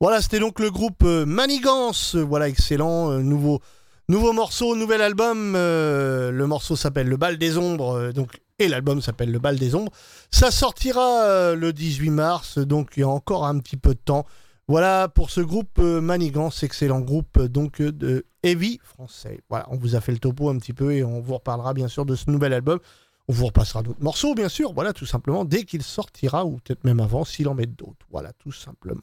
Voilà, 0.06 0.22
c'était 0.22 0.38
donc 0.38 0.60
le 0.60 0.70
groupe 0.70 1.02
euh, 1.02 1.26
Manigance. 1.26 2.14
Voilà, 2.14 2.48
excellent. 2.48 3.10
euh, 3.10 3.22
nouveau, 3.22 3.60
nouveau 4.08 4.32
morceau, 4.32 4.76
nouvel 4.76 5.02
album. 5.02 5.54
euh, 5.56 6.30
le 6.30 6.46
morceau 6.46 6.76
s'appelle 6.76 7.08
Le 7.08 7.16
Bal 7.16 7.38
des 7.38 7.58
Ombres. 7.58 8.12
donc, 8.12 8.40
et 8.60 8.68
l'album 8.68 9.02
s'appelle 9.02 9.32
Le 9.32 9.40
Bal 9.40 9.58
des 9.58 9.74
Ombres. 9.74 9.90
Ça 10.30 10.52
sortira 10.52 11.56
le 11.56 11.72
18 11.72 12.10
mars. 12.10 12.58
Donc, 12.58 12.92
il 12.96 13.00
y 13.00 13.02
a 13.02 13.08
encore 13.08 13.46
un 13.46 13.58
petit 13.58 13.76
peu 13.76 13.94
de 13.94 13.98
temps. 13.98 14.26
Voilà 14.68 15.08
pour 15.08 15.30
ce 15.30 15.40
groupe 15.40 15.78
Manigance, 15.78 16.62
excellent 16.62 17.00
groupe 17.00 17.42
donc 17.42 17.82
de 17.82 18.26
heavy 18.44 18.78
français. 18.84 19.40
Voilà, 19.50 19.66
on 19.70 19.76
vous 19.76 19.96
a 19.96 20.00
fait 20.00 20.12
le 20.12 20.18
topo 20.18 20.50
un 20.50 20.58
petit 20.58 20.72
peu 20.72 20.92
et 20.92 21.02
on 21.02 21.20
vous 21.20 21.34
reparlera 21.34 21.74
bien 21.74 21.88
sûr 21.88 22.06
de 22.06 22.14
ce 22.14 22.30
nouvel 22.30 22.52
album. 22.52 22.78
On 23.26 23.32
vous 23.32 23.46
repassera 23.46 23.82
d'autres 23.82 24.04
morceaux, 24.04 24.36
bien 24.36 24.48
sûr. 24.48 24.72
Voilà, 24.72 24.92
tout 24.92 25.04
simplement, 25.04 25.44
dès 25.44 25.64
qu'il 25.64 25.82
sortira, 25.82 26.44
ou 26.44 26.58
peut-être 26.58 26.84
même 26.84 27.00
avant, 27.00 27.24
s'il 27.24 27.48
en 27.48 27.54
met 27.54 27.66
d'autres. 27.66 28.06
Voilà, 28.12 28.32
tout 28.34 28.52
simplement. 28.52 29.00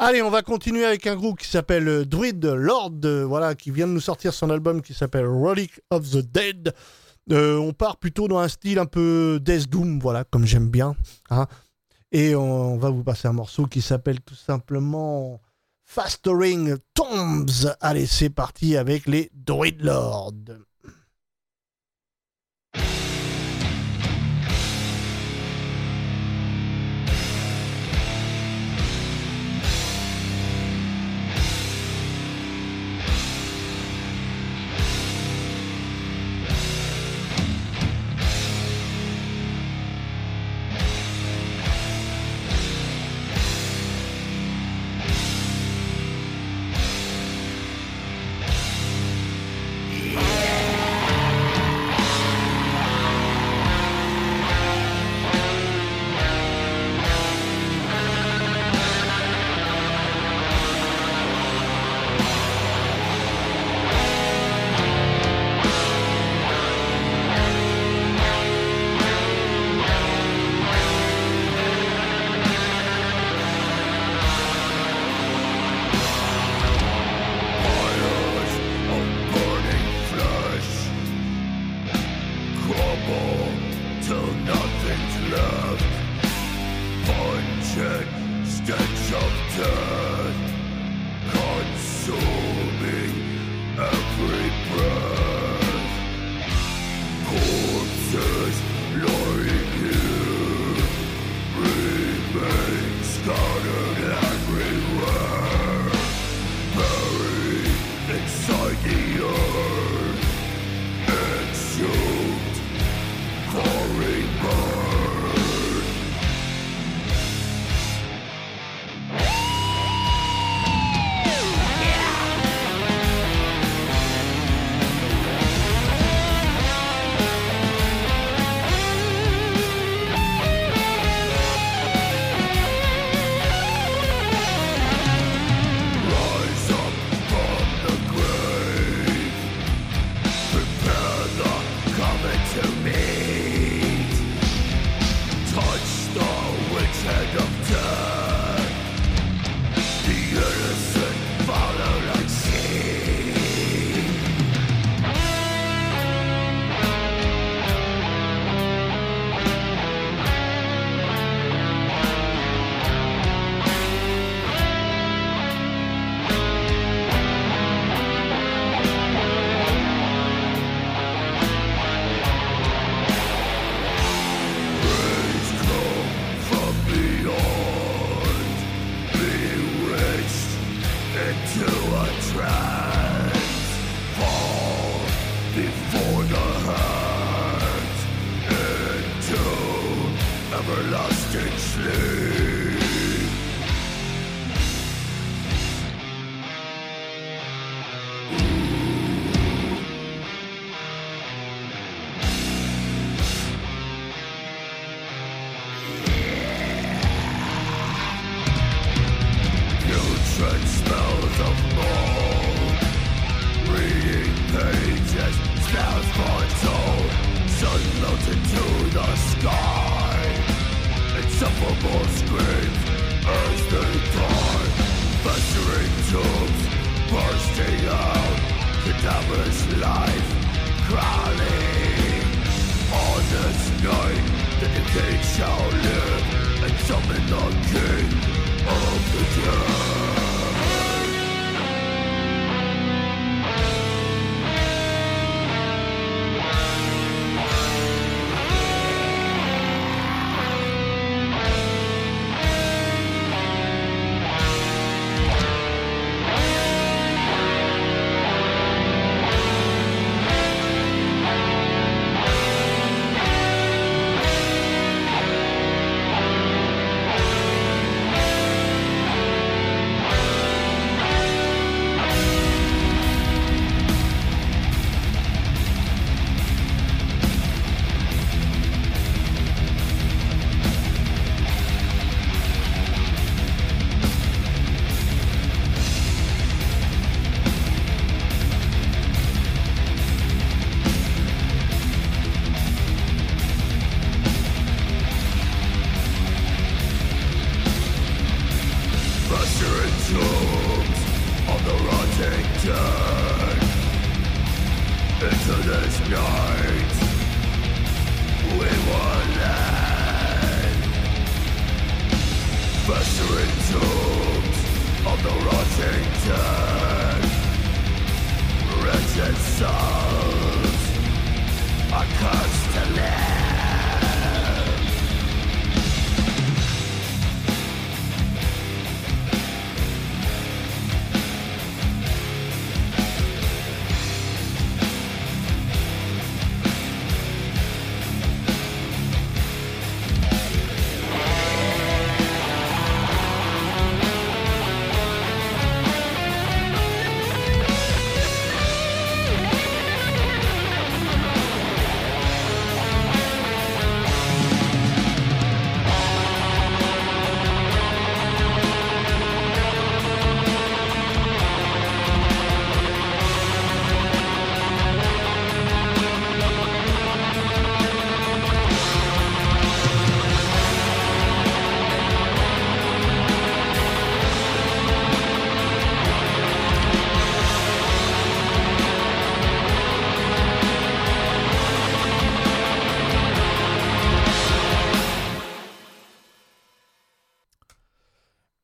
Allez, 0.00 0.22
on 0.22 0.30
va 0.30 0.42
continuer 0.42 0.84
avec 0.84 1.06
un 1.06 1.14
groupe 1.14 1.38
qui 1.38 1.46
s'appelle 1.46 1.86
euh, 1.86 2.04
Druid 2.04 2.44
Lord, 2.44 2.94
euh, 3.04 3.24
voilà, 3.24 3.54
qui 3.54 3.70
vient 3.70 3.86
de 3.86 3.92
nous 3.92 4.00
sortir 4.00 4.34
son 4.34 4.50
album 4.50 4.82
qui 4.82 4.92
s'appelle 4.92 5.24
Relic 5.24 5.80
of 5.90 6.10
the 6.10 6.16
Dead. 6.16 6.74
Euh, 7.30 7.56
on 7.58 7.72
part 7.72 7.98
plutôt 7.98 8.26
dans 8.26 8.38
un 8.38 8.48
style 8.48 8.80
un 8.80 8.86
peu 8.86 9.38
Death 9.40 9.68
Doom, 9.68 10.00
voilà, 10.00 10.24
comme 10.24 10.46
j'aime 10.46 10.68
bien. 10.68 10.96
hein. 11.30 11.46
Et 12.10 12.34
on, 12.34 12.76
va 12.76 12.90
vous 12.90 13.04
passer 13.04 13.28
un 13.28 13.32
morceau 13.32 13.66
qui 13.66 13.80
s'appelle 13.82 14.20
tout 14.20 14.34
simplement 14.34 15.40
Fastering 15.84 16.76
Tombs. 16.92 17.72
Allez, 17.80 18.06
c'est 18.06 18.30
parti 18.30 18.76
avec 18.76 19.06
les 19.06 19.30
Druid 19.32 19.80
Lord. 19.80 20.34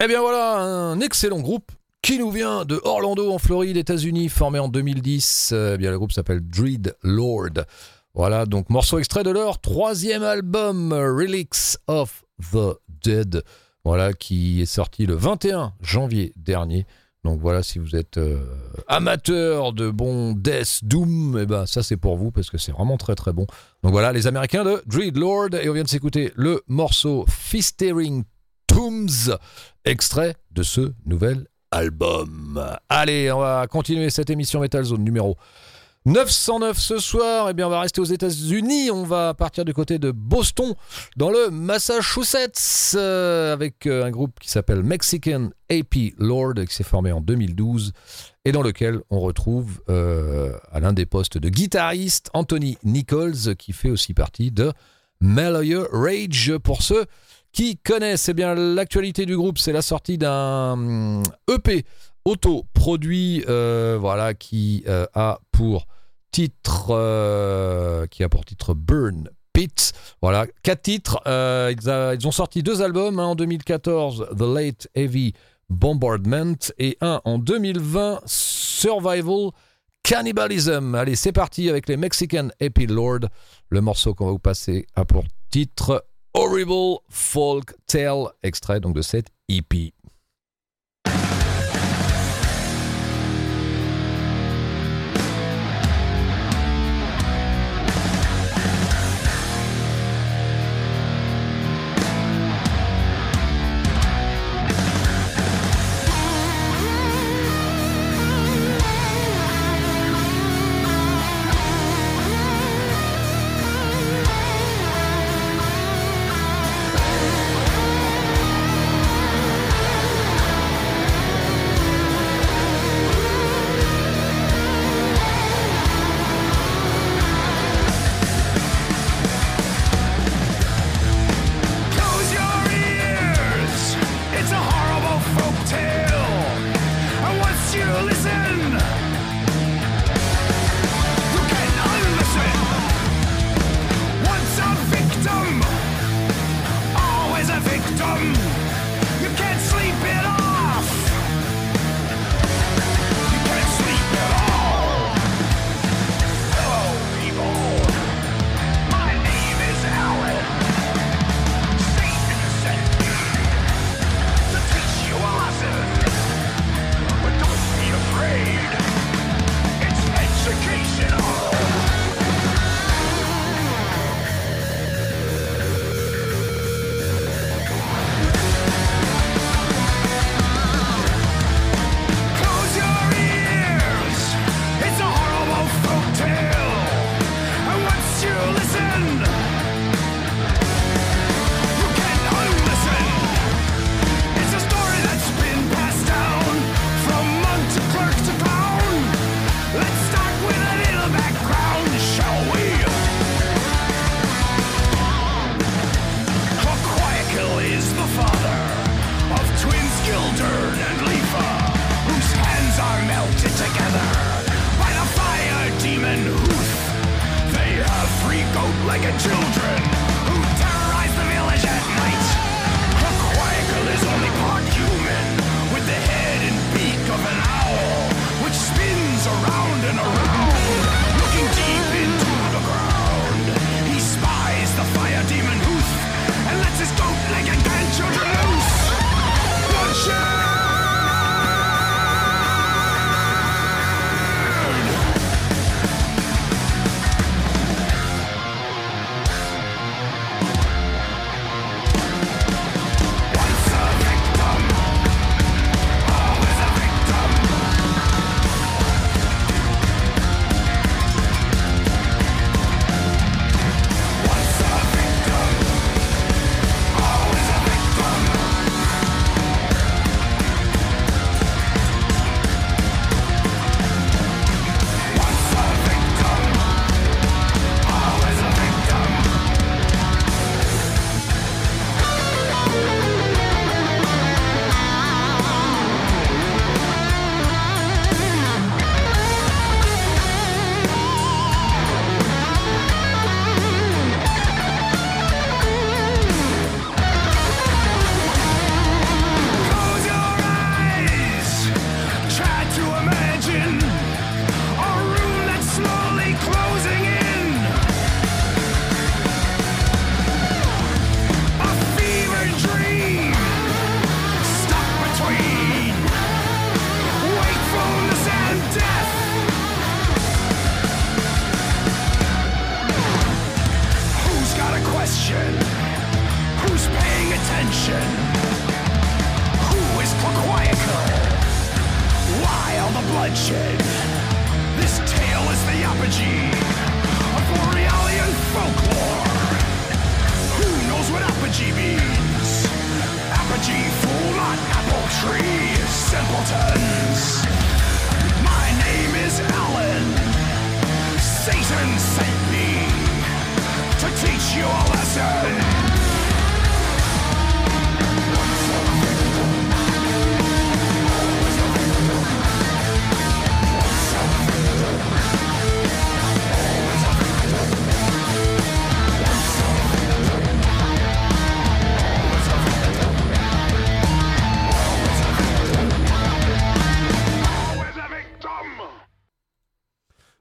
Eh 0.03 0.07
bien 0.07 0.23
voilà, 0.23 0.57
un 0.57 0.99
excellent 1.01 1.41
groupe 1.41 1.73
qui 2.01 2.19
nous 2.19 2.31
vient 2.31 2.65
de 2.65 2.81
Orlando 2.85 3.31
en 3.31 3.37
Floride, 3.37 3.77
États-Unis, 3.77 4.31
formé 4.31 4.59
en 4.59 4.69
2010. 4.69 5.51
Euh, 5.53 5.75
eh 5.75 5.77
bien 5.77 5.91
le 5.91 5.99
groupe 5.99 6.13
s'appelle 6.13 6.41
Dread 6.41 6.97
Lord. 7.03 7.67
Voilà, 8.15 8.47
donc 8.47 8.71
morceau 8.71 8.99
extrait 8.99 9.25
de 9.25 9.31
leur 9.31 9.61
troisième 9.61 10.23
album, 10.23 10.95
Relics 10.95 11.77
of 11.87 12.25
the 12.51 12.79
Dead. 13.05 13.43
Voilà, 13.85 14.15
qui 14.15 14.63
est 14.63 14.67
sorti 14.67 15.05
le 15.05 15.17
21 15.17 15.75
janvier 15.83 16.33
dernier. 16.35 16.87
Donc 17.23 17.39
voilà, 17.39 17.63
si 17.63 17.79
vous 17.79 17.95
êtes 17.95 18.17
euh, 18.17 18.41
amateur 18.89 19.75
de 19.75 19.91
bon 19.91 20.33
Death 20.33 20.81
Doom, 20.83 21.39
eh 21.43 21.45
ben 21.45 21.67
ça 21.67 21.83
c'est 21.83 21.99
pour 21.99 22.17
vous 22.17 22.31
parce 22.31 22.49
que 22.49 22.57
c'est 22.57 22.73
vraiment 22.73 22.97
très 22.97 23.17
très 23.17 23.35
bon. 23.35 23.47
Donc 23.83 23.93
voilà, 23.93 24.15
les 24.15 24.27
Américains 24.27 24.65
de 24.65 24.83
Dread 24.87 25.19
Lord 25.19 25.51
et 25.61 25.69
on 25.69 25.75
vient 25.75 25.83
de 25.83 25.89
s'écouter 25.89 26.33
le 26.37 26.63
morceau 26.69 27.27
Fistering 27.29 28.25
Tombs, 28.71 29.37
extrait 29.85 30.35
de 30.51 30.63
ce 30.63 30.93
nouvel 31.07 31.47
album. 31.71 32.63
Allez, 32.89 33.31
on 33.33 33.41
va 33.41 33.67
continuer 33.69 34.11
cette 34.11 34.31
émission 34.31 34.61
Metal 34.61 34.85
Zone 34.85 35.05
numéro 35.05 35.37
909 36.07 36.79
ce 36.79 36.99
soir, 36.99 37.51
eh 37.51 37.53
bien 37.53 37.67
on 37.67 37.71
va 37.71 37.81
rester 37.81 38.01
aux 38.01 38.05
États-Unis, 38.05 38.91
on 38.91 39.05
va 39.05 39.35
partir 39.35 39.67
du 39.67 39.75
côté 39.75 39.99
de 39.99 40.11
Boston, 40.11 40.75
dans 41.19 41.31
le 41.31 41.51
Massachusetts, 41.51 42.95
euh, 42.95 43.53
avec 43.53 43.87
euh, 43.87 44.07
un 44.07 44.11
groupe 44.11 44.41
qui 44.41 44.49
s'appelle 44.49 44.83
Mexican 44.83 45.51
AP 45.71 46.15
Lord, 46.17 46.55
qui 46.67 46.75
s'est 46.75 46.85
formé 46.85 47.13
en 47.13 47.21
2012, 47.21 47.93
et 48.47 48.53
dans 48.53 48.63
lequel 48.63 49.01
on 49.11 49.21
retrouve 49.21 49.83
euh, 49.91 50.57
à 50.73 50.81
l'un 50.81 50.95
des 50.95 51.05
postes 51.05 51.37
de 51.37 51.51
guitariste 51.51 52.31
Anthony 52.33 52.79
Nichols, 52.83 53.55
qui 53.59 53.75
fait 53.75 53.91
aussi 53.91 54.15
partie 54.15 54.51
de 54.51 54.73
Malaya 55.21 55.83
Rage. 55.93 56.57
Pour 56.65 56.81
ceux 56.81 57.05
qui 57.53 57.77
connaissent, 57.77 58.31
bien 58.31 58.55
l'actualité 58.55 59.27
du 59.27 59.37
groupe, 59.37 59.59
c'est 59.59 59.73
la 59.73 59.83
sortie 59.83 60.19
d'un 60.19 61.23
EP 61.51 61.85
auto-produit, 62.25 63.45
euh, 63.49 63.97
voilà, 64.01 64.35
qui 64.35 64.85
euh, 64.89 65.07
a 65.15 65.41
pour 65.53 65.87
titre, 66.31 66.89
euh, 66.91 68.07
qui 68.07 68.23
a 68.23 68.29
pour 68.29 68.45
titre 68.45 68.75
Burn 68.75 69.29
Pit. 69.53 69.93
Voilà, 70.23 70.47
quatre 70.63 70.83
titres. 70.83 71.21
Ils 71.27 72.27
ont 72.27 72.33
sorti 72.33 72.63
deux 72.63 72.83
albums, 72.83 73.19
un 73.19 73.27
en 73.27 73.35
2014, 73.35 74.29
The 74.37 74.43
Late 74.43 74.89
Heavy 74.95 75.33
Bombardment, 75.69 76.59
et 76.79 76.97
un 77.01 77.21
en 77.25 77.39
2020, 77.39 78.21
Survival 78.27 79.51
Cannibalism. 80.03 80.95
Allez, 80.95 81.17
c'est 81.17 81.33
parti 81.33 81.69
avec 81.69 81.89
les 81.89 81.97
Mexican 81.97 82.49
Happy 82.61 82.87
Lord. 82.87 83.21
Le 83.71 83.81
morceau 83.81 84.15
qu'on 84.15 84.27
va 84.27 84.33
vous 84.33 84.39
passer 84.39 84.87
a 84.95 85.05
pour 85.05 85.25
titre 85.51 86.05
Horrible 86.33 86.99
Folk 87.09 87.75
Tale, 87.89 88.29
extrait 88.45 88.79
donc 88.79 88.95
de 88.95 89.03
cette 89.03 89.31
EP. 89.49 89.93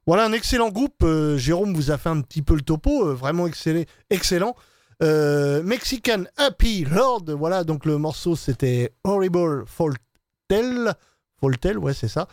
Voilà 0.10 0.26
un 0.26 0.34
excellent 0.34 0.70
groupe. 0.72 1.04
euh, 1.04 1.38
Jérôme 1.38 1.76
vous 1.76 1.92
a 1.92 2.00
fait 2.00 2.10
un 2.10 2.22
petit 2.22 2.42
peu 2.42 2.56
le 2.56 2.62
topo, 2.62 3.06
euh, 3.10 3.14
vraiment 3.14 3.46
excellent. 4.10 4.56
Euh, 5.04 5.62
Mexican 5.62 6.24
Happy 6.36 6.84
Lord, 6.84 7.26
voilà, 7.38 7.64
donc 7.64 7.86
le 7.86 8.00
morceau 8.00 8.36
c'était 8.36 8.92
Horrible 9.04 9.66
Foltel. 9.68 10.96
Foltel, 11.40 11.78
ouais, 11.78 11.94
c'est 11.94 12.08
ça. 12.08 12.28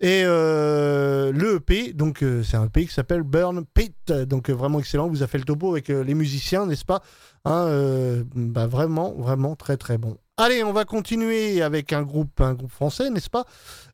Et 0.00 0.24
le 0.24 1.54
EP, 1.54 1.94
donc 1.94 2.22
c'est 2.42 2.58
un 2.58 2.66
EP 2.66 2.84
qui 2.84 2.92
s'appelle 2.92 3.22
Burn 3.22 3.64
Pit, 3.72 4.12
donc 4.12 4.50
vraiment 4.50 4.78
excellent. 4.78 5.08
Vous 5.08 5.22
a 5.22 5.26
fait 5.26 5.38
le 5.38 5.44
topo 5.44 5.70
avec 5.70 5.88
les 5.88 6.12
musiciens, 6.12 6.66
n'est-ce 6.66 6.84
pas? 6.84 7.00
Hein, 7.46 8.22
bah, 8.34 8.66
Vraiment, 8.66 9.14
vraiment 9.14 9.56
très 9.56 9.78
très 9.78 9.96
bon. 9.96 10.18
Allez, 10.36 10.64
on 10.64 10.72
va 10.72 10.84
continuer 10.84 11.62
avec 11.62 11.92
un 11.92 12.02
groupe, 12.02 12.40
un 12.40 12.54
groupe 12.54 12.72
français, 12.72 13.08
n'est-ce 13.08 13.30
pas? 13.30 13.44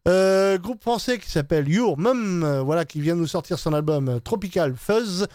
Euh, 0.09 0.57
Groupe 0.57 0.81
français 0.81 1.19
qui 1.19 1.31
s'appelle 1.31 1.69
Your 1.69 1.99
Mum, 1.99 2.43
euh, 2.43 2.63
voilà, 2.63 2.87
qui 2.87 3.03
vient 3.03 3.15
de 3.15 3.21
nous 3.21 3.27
sortir 3.27 3.59
son 3.59 3.75
album 3.75 4.09
euh, 4.09 4.21
Tropical 4.21 4.75
Fuzz. 4.75 5.27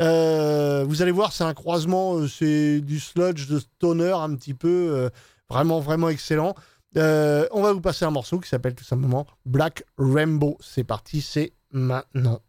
Euh, 0.00 0.84
vous 0.86 1.02
allez 1.02 1.10
voir, 1.10 1.32
c'est 1.32 1.42
un 1.42 1.52
croisement, 1.52 2.28
c'est 2.28 2.80
du 2.80 3.00
sludge, 3.00 3.48
de 3.48 3.58
stoner 3.58 4.12
un 4.12 4.36
petit 4.36 4.54
peu, 4.54 5.10
vraiment, 5.50 5.80
vraiment 5.80 6.08
excellent. 6.08 6.54
On 6.94 7.60
va 7.60 7.72
vous 7.72 7.80
passer 7.80 8.04
un 8.04 8.12
morceau 8.12 8.38
qui 8.38 8.48
s'appelle 8.48 8.76
tout 8.76 8.84
simplement 8.84 9.26
Black 9.44 9.84
Rainbow. 9.98 10.58
C'est 10.60 10.84
parti, 10.84 11.22
c'est 11.22 11.54
maintenant. 11.72 12.40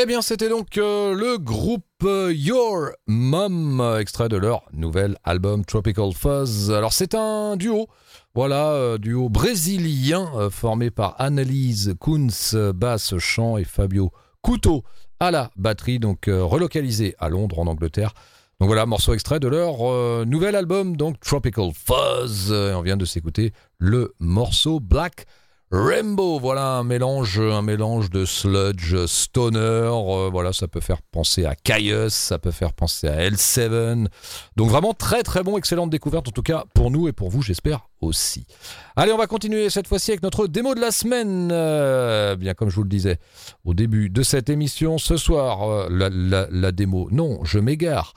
Eh 0.00 0.06
bien, 0.06 0.22
c'était 0.22 0.48
donc 0.48 0.78
euh, 0.78 1.12
le 1.12 1.38
groupe 1.38 1.82
euh, 2.04 2.32
Your 2.32 2.90
Mom, 3.08 3.96
extrait 3.98 4.28
de 4.28 4.36
leur 4.36 4.62
nouvel 4.72 5.16
album 5.24 5.64
Tropical 5.64 6.12
Fuzz. 6.12 6.70
Alors, 6.70 6.92
c'est 6.92 7.16
un 7.16 7.56
duo, 7.56 7.88
voilà, 8.32 8.68
euh, 8.74 8.98
duo 8.98 9.28
brésilien 9.28 10.50
formé 10.52 10.92
par 10.92 11.20
Annelise 11.20 11.96
Kunz, 12.00 12.54
basse, 12.76 13.18
chant, 13.18 13.56
et 13.56 13.64
Fabio 13.64 14.12
Couto 14.40 14.84
à 15.18 15.32
la 15.32 15.50
batterie, 15.56 15.98
donc 15.98 16.26
relocalisé 16.28 17.16
à 17.18 17.28
Londres, 17.28 17.58
en 17.58 17.66
Angleterre. 17.66 18.14
Donc 18.60 18.68
voilà, 18.68 18.86
morceau 18.86 19.14
extrait 19.14 19.40
de 19.40 19.48
leur 19.48 19.78
nouvel 20.26 20.54
album, 20.54 20.96
donc 20.96 21.18
Tropical 21.18 21.72
Fuzz. 21.74 22.52
Et 22.52 22.74
on 22.76 22.82
vient 22.82 22.96
de 22.96 23.04
s'écouter 23.04 23.52
le 23.78 24.14
morceau 24.20 24.78
Black 24.78 25.26
Rainbow, 25.70 26.38
voilà 26.38 26.76
un 26.78 26.84
mélange, 26.84 27.38
un 27.38 27.60
mélange 27.60 28.08
de 28.08 28.24
sludge, 28.24 28.96
stoner, 29.04 29.58
euh, 29.58 30.28
voilà 30.32 30.54
ça 30.54 30.66
peut 30.66 30.80
faire 30.80 31.02
penser 31.02 31.44
à 31.44 31.54
Caius, 31.54 32.14
ça 32.14 32.38
peut 32.38 32.52
faire 32.52 32.72
penser 32.72 33.06
à 33.06 33.28
L7. 33.28 34.06
Donc 34.56 34.70
vraiment 34.70 34.94
très 34.94 35.22
très 35.22 35.42
bon, 35.42 35.58
excellente 35.58 35.90
découverte 35.90 36.26
en 36.26 36.30
tout 36.30 36.42
cas 36.42 36.64
pour 36.74 36.90
nous 36.90 37.06
et 37.06 37.12
pour 37.12 37.28
vous 37.28 37.42
j'espère 37.42 37.80
aussi. 38.00 38.46
Allez 38.96 39.12
on 39.12 39.18
va 39.18 39.26
continuer 39.26 39.68
cette 39.68 39.88
fois-ci 39.88 40.10
avec 40.12 40.22
notre 40.22 40.46
démo 40.46 40.74
de 40.74 40.80
la 40.80 40.90
semaine. 40.90 41.50
Euh, 41.52 42.34
bien 42.36 42.54
comme 42.54 42.70
je 42.70 42.76
vous 42.76 42.84
le 42.84 42.88
disais 42.88 43.18
au 43.66 43.74
début 43.74 44.08
de 44.08 44.22
cette 44.22 44.48
émission 44.48 44.96
ce 44.96 45.18
soir, 45.18 45.68
euh, 45.68 45.88
la, 45.90 46.08
la- 46.08 46.48
la 46.50 46.72
démo, 46.72 47.08
non 47.10 47.40
je 47.44 47.58
m'égare. 47.58 48.14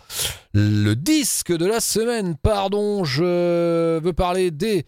Le 0.54 0.94
disque 0.96 1.52
de 1.56 1.66
la 1.66 1.80
semaine, 1.82 2.36
pardon, 2.42 3.04
je 3.04 4.00
veux 4.00 4.14
parler 4.14 4.52
des 4.52 4.86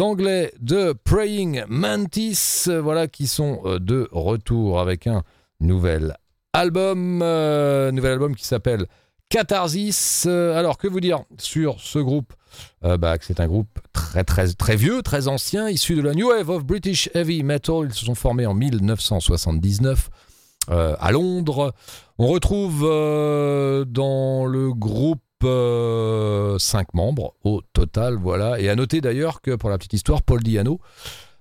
Anglais 0.00 0.52
de 0.60 0.92
Praying 1.04 1.64
Mantis, 1.68 2.64
euh, 2.68 2.80
voilà, 2.80 3.08
qui 3.08 3.26
sont 3.26 3.62
euh, 3.64 3.78
de 3.78 4.08
retour 4.12 4.78
avec 4.78 5.06
un 5.06 5.22
nouvel 5.60 6.16
album, 6.52 7.20
euh, 7.22 7.90
nouvel 7.90 8.12
album 8.12 8.36
qui 8.36 8.44
s'appelle 8.44 8.86
Catharsis. 9.30 10.24
Euh, 10.26 10.58
alors, 10.58 10.76
que 10.76 10.86
vous 10.86 11.00
dire 11.00 11.20
sur 11.38 11.80
ce 11.80 11.98
groupe? 11.98 12.34
Bah, 12.82 13.14
C'est 13.20 13.40
un 13.40 13.46
groupe 13.46 13.78
très, 13.92 14.24
très, 14.24 14.52
très 14.52 14.76
vieux, 14.76 15.02
très 15.02 15.28
ancien, 15.28 15.68
issu 15.70 15.94
de 15.94 16.02
la 16.02 16.14
New 16.14 16.28
Wave 16.28 16.50
of 16.50 16.64
British 16.64 17.08
Heavy 17.14 17.42
Metal. 17.42 17.84
Ils 17.84 17.94
se 17.94 18.04
sont 18.04 18.16
formés 18.16 18.44
en 18.44 18.54
1979 18.54 20.10
euh, 20.68 20.96
à 20.98 21.12
Londres. 21.12 21.72
On 22.18 22.26
retrouve 22.26 22.80
dans 22.82 24.46
le 24.46 24.72
groupe 24.74 25.22
5 25.46 26.94
membres 26.94 27.34
au 27.44 27.62
total, 27.72 28.16
voilà. 28.16 28.60
Et 28.60 28.68
à 28.68 28.74
noter 28.76 29.00
d'ailleurs 29.00 29.40
que 29.40 29.54
pour 29.54 29.70
la 29.70 29.78
petite 29.78 29.94
histoire, 29.94 30.22
Paul 30.22 30.42
Diano, 30.42 30.80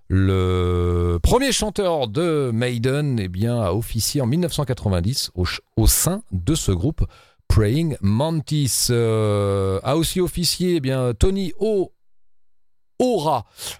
le 0.07 1.19
premier 1.21 1.51
chanteur 1.51 2.07
de 2.07 2.49
Maiden, 2.53 3.19
eh 3.19 3.27
bien, 3.27 3.61
a 3.61 3.73
officié 3.73 4.21
en 4.21 4.25
1990 4.25 5.31
au, 5.35 5.87
sein 5.87 6.23
de 6.31 6.55
ce 6.55 6.71
groupe. 6.71 7.05
Praying 7.47 7.97
Mantis 8.01 8.87
Euh, 8.89 9.79
a 9.83 9.97
aussi 9.97 10.19
officié 10.21 10.75
eh 10.75 10.79
bien, 10.79 11.13
Tony 11.13 11.53
O. 11.59 11.91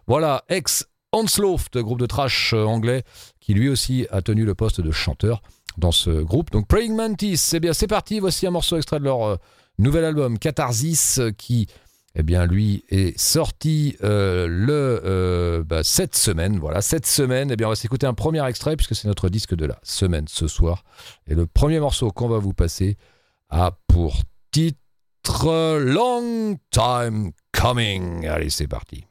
Voilà, 0.08 0.44
ex 0.50 0.86
Hansloft, 1.12 1.78
groupe 1.78 2.00
de 2.00 2.06
trash 2.06 2.54
euh, 2.54 2.64
anglais, 2.64 3.04
qui 3.40 3.54
lui 3.54 3.68
aussi 3.68 4.06
a 4.12 4.22
tenu 4.22 4.46
le 4.46 4.54
poste 4.54 4.82
de 4.82 4.92
chanteur 4.92 5.42
dans 5.78 5.92
ce 5.92 6.10
groupe. 6.22 6.52
Donc 6.52 6.68
Praying 6.68 6.96
Mantis, 6.96 7.52
eh 7.54 7.60
bien 7.60 7.74
c'est 7.74 7.88
parti, 7.88 8.20
voici 8.20 8.46
un 8.46 8.52
morceau 8.52 8.78
extrait 8.78 9.00
de 9.00 9.06
leur 9.06 9.24
euh, 9.24 9.36
nouvel 9.80 10.06
album 10.06 10.38
Catharsis 10.38 11.20
qui 11.38 11.68
eh 12.16 12.24
bien 12.24 12.46
lui 12.46 12.84
est 12.90 13.18
sorti 13.18 13.96
euh, 14.04 14.48
le 14.48 15.02
euh, 15.06 15.64
bah, 15.64 15.84
cette 15.84 16.16
semaine. 16.16 16.60
Voilà 16.60 16.82
cette 16.82 17.06
semaine 17.06 17.50
eh 17.52 17.56
bien 17.56 17.68
on 17.68 17.72
va 17.72 17.76
s'écouter 17.76 18.08
un 18.08 18.14
premier 18.14 18.46
extrait 18.48 18.76
puisque 18.76 18.96
c'est 18.96 19.08
notre 19.08 19.30
disque 19.30 19.56
de 19.56 19.66
la 19.66 19.80
semaine 19.84 20.26
ce 20.28 20.48
soir. 20.48 20.84
Et 21.28 21.36
le 21.36 21.48
premier 21.48 21.80
morceau 21.80 22.12
qu'on 22.12 22.28
va 22.28 22.40
vous 22.40 22.54
passer 22.54 22.98
a 23.50 23.78
pour 23.88 24.22
titre 24.52 25.78
Long 25.80 26.58
Time 26.72 27.32
Coming. 27.52 28.28
Allez 28.28 28.50
c'est 28.50 28.68
parti 28.68 29.09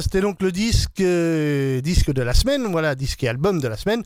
C'était 0.00 0.20
donc 0.20 0.40
le 0.40 0.52
disque, 0.52 1.00
euh, 1.00 1.80
disque 1.80 2.12
de 2.12 2.22
la 2.22 2.34
semaine, 2.34 2.66
voilà, 2.70 2.94
disque 2.94 3.22
et 3.24 3.28
album 3.28 3.60
de 3.60 3.68
la 3.68 3.76
semaine. 3.76 4.02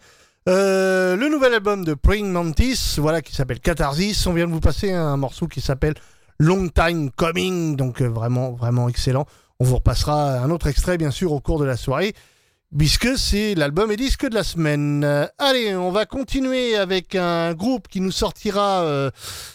Euh, 0.49 1.17
le 1.17 1.29
nouvel 1.29 1.55
album 1.55 1.85
de 1.85 1.95
Praying 1.95 2.31
Mantis, 2.31 2.97
voilà, 2.99 3.21
qui 3.21 3.35
s'appelle 3.35 3.61
Catharsis. 3.61 4.27
On 4.27 4.33
vient 4.33 4.47
de 4.47 4.53
vous 4.53 4.61
passer 4.61 4.93
un 4.93 5.17
morceau 5.17 5.47
qui 5.47 5.61
s'appelle 5.61 5.95
Long 6.39 6.69
Time 6.69 7.11
Coming, 7.11 7.77
donc 7.77 8.01
euh, 8.01 8.09
vraiment, 8.09 8.53
vraiment 8.53 8.89
excellent. 8.89 9.27
On 9.61 9.65
vous 9.65 9.77
repassera 9.77 10.39
un 10.39 10.51
autre 10.51 10.67
extrait, 10.67 10.99
bien 10.99 11.11
sûr, 11.11 11.33
au 11.33 11.41
cours 11.41 11.59
de 11.59 11.65
la 11.65 11.77
soirée, 11.77 12.15
puisque 12.77 13.17
c'est 13.19 13.55
l'album 13.55 13.91
et 13.91 13.97
disque 13.97 14.29
de 14.29 14.35
la 14.35 14.45
semaine. 14.45 15.29
Allez, 15.39 15.75
on 15.75 15.91
va 15.91 16.07
continuer 16.07 16.77
avec 16.77 17.15
un 17.15 17.55
groupe 17.55 17.89
qui 17.89 18.01
nous 18.01 18.13
sortira 18.13 18.83
euh, 18.83 19.11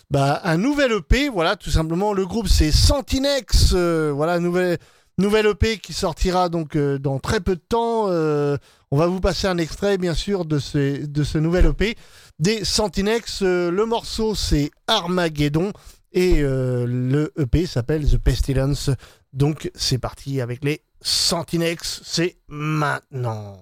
bah, 0.09 0.41
un 0.43 0.57
nouvel 0.57 0.91
EP. 0.91 1.29
Voilà, 1.29 1.55
tout 1.55 1.69
simplement, 1.69 2.13
le 2.13 2.25
groupe 2.25 2.47
c'est 2.47 2.71
Santinex. 2.71 3.73
euh, 3.73 4.11
voilà, 4.13 4.39
nouvel, 4.39 4.77
nouvel 5.21 5.45
EP 5.47 5.77
qui 5.77 5.93
sortira 5.93 6.49
donc 6.49 6.75
euh, 6.75 6.97
dans 6.97 7.19
très 7.19 7.39
peu 7.39 7.55
de 7.55 7.61
temps. 7.61 8.07
Euh, 8.09 8.57
on 8.91 8.97
va 8.97 9.07
vous 9.07 9.21
passer 9.21 9.47
un 9.47 9.57
extrait, 9.57 9.97
bien 9.97 10.13
sûr, 10.13 10.43
de 10.45 10.59
ce, 10.59 11.05
de 11.05 11.23
ce 11.23 11.37
nouvel 11.37 11.67
EP 11.67 11.95
des 12.39 12.65
Santinex. 12.65 13.41
Euh, 13.43 13.71
le 13.71 13.85
morceau 13.85 14.35
c'est 14.35 14.71
Armageddon. 14.87 15.71
Et 16.13 16.41
le 16.41 17.31
EP 17.39 17.65
s'appelle 17.65 18.05
The 18.05 18.17
Pestilence. 18.17 18.89
Donc 19.31 19.71
c'est 19.75 19.97
parti 19.97 20.41
avec 20.41 20.61
les 20.61 20.81
Santinex. 20.99 22.01
C'est 22.03 22.35
maintenant. 22.49 23.57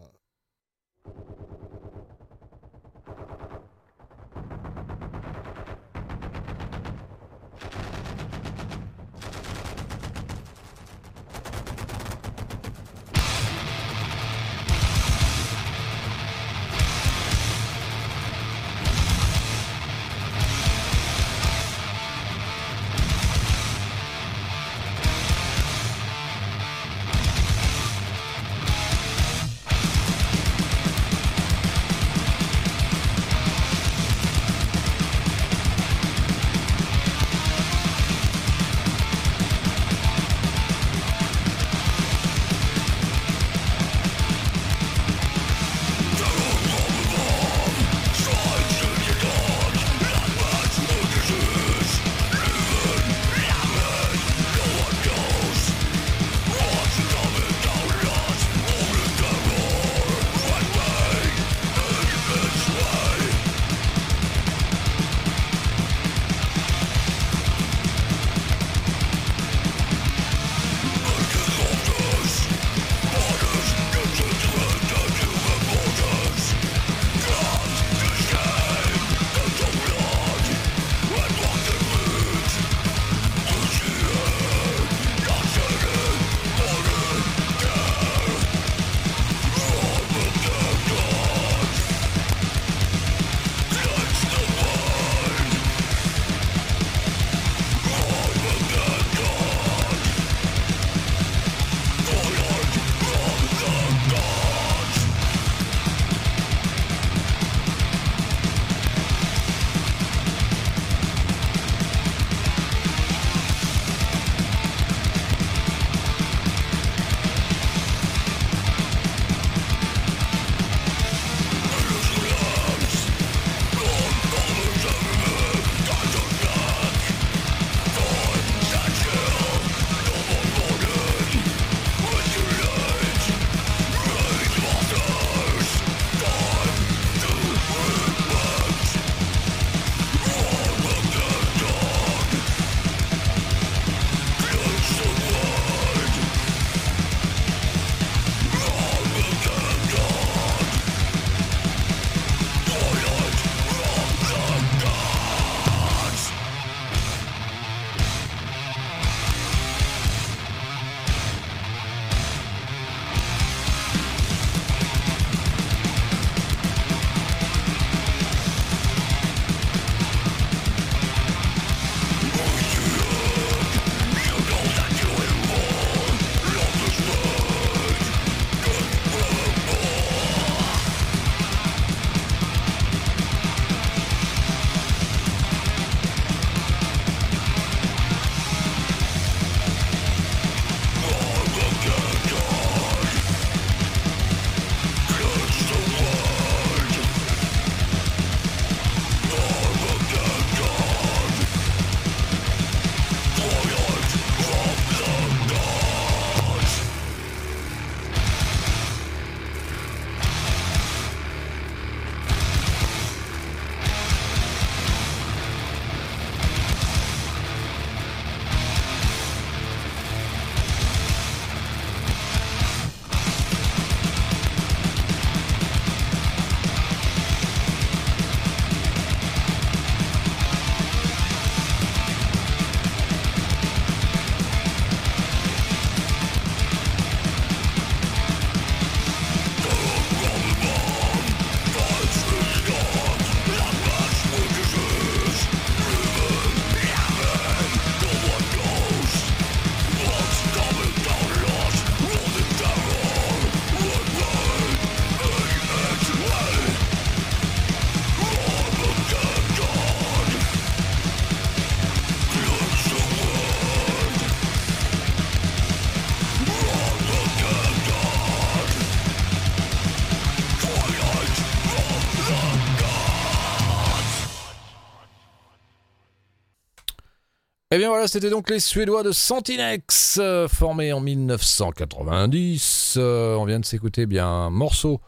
Bien 277.79 277.89
voilà, 277.89 278.09
c'était 278.09 278.29
donc 278.29 278.49
les 278.49 278.59
Suédois 278.59 279.03
de 279.03 279.13
Santinex, 279.13 280.17
euh, 280.19 280.49
formés 280.49 280.91
en 280.91 280.99
1990. 280.99 282.95
Euh, 282.97 283.35
on 283.35 283.45
vient 283.45 283.61
de 283.61 283.65
s'écouter 283.65 284.05
bien 284.05 284.27
un 284.27 284.49
morceau 284.49 284.99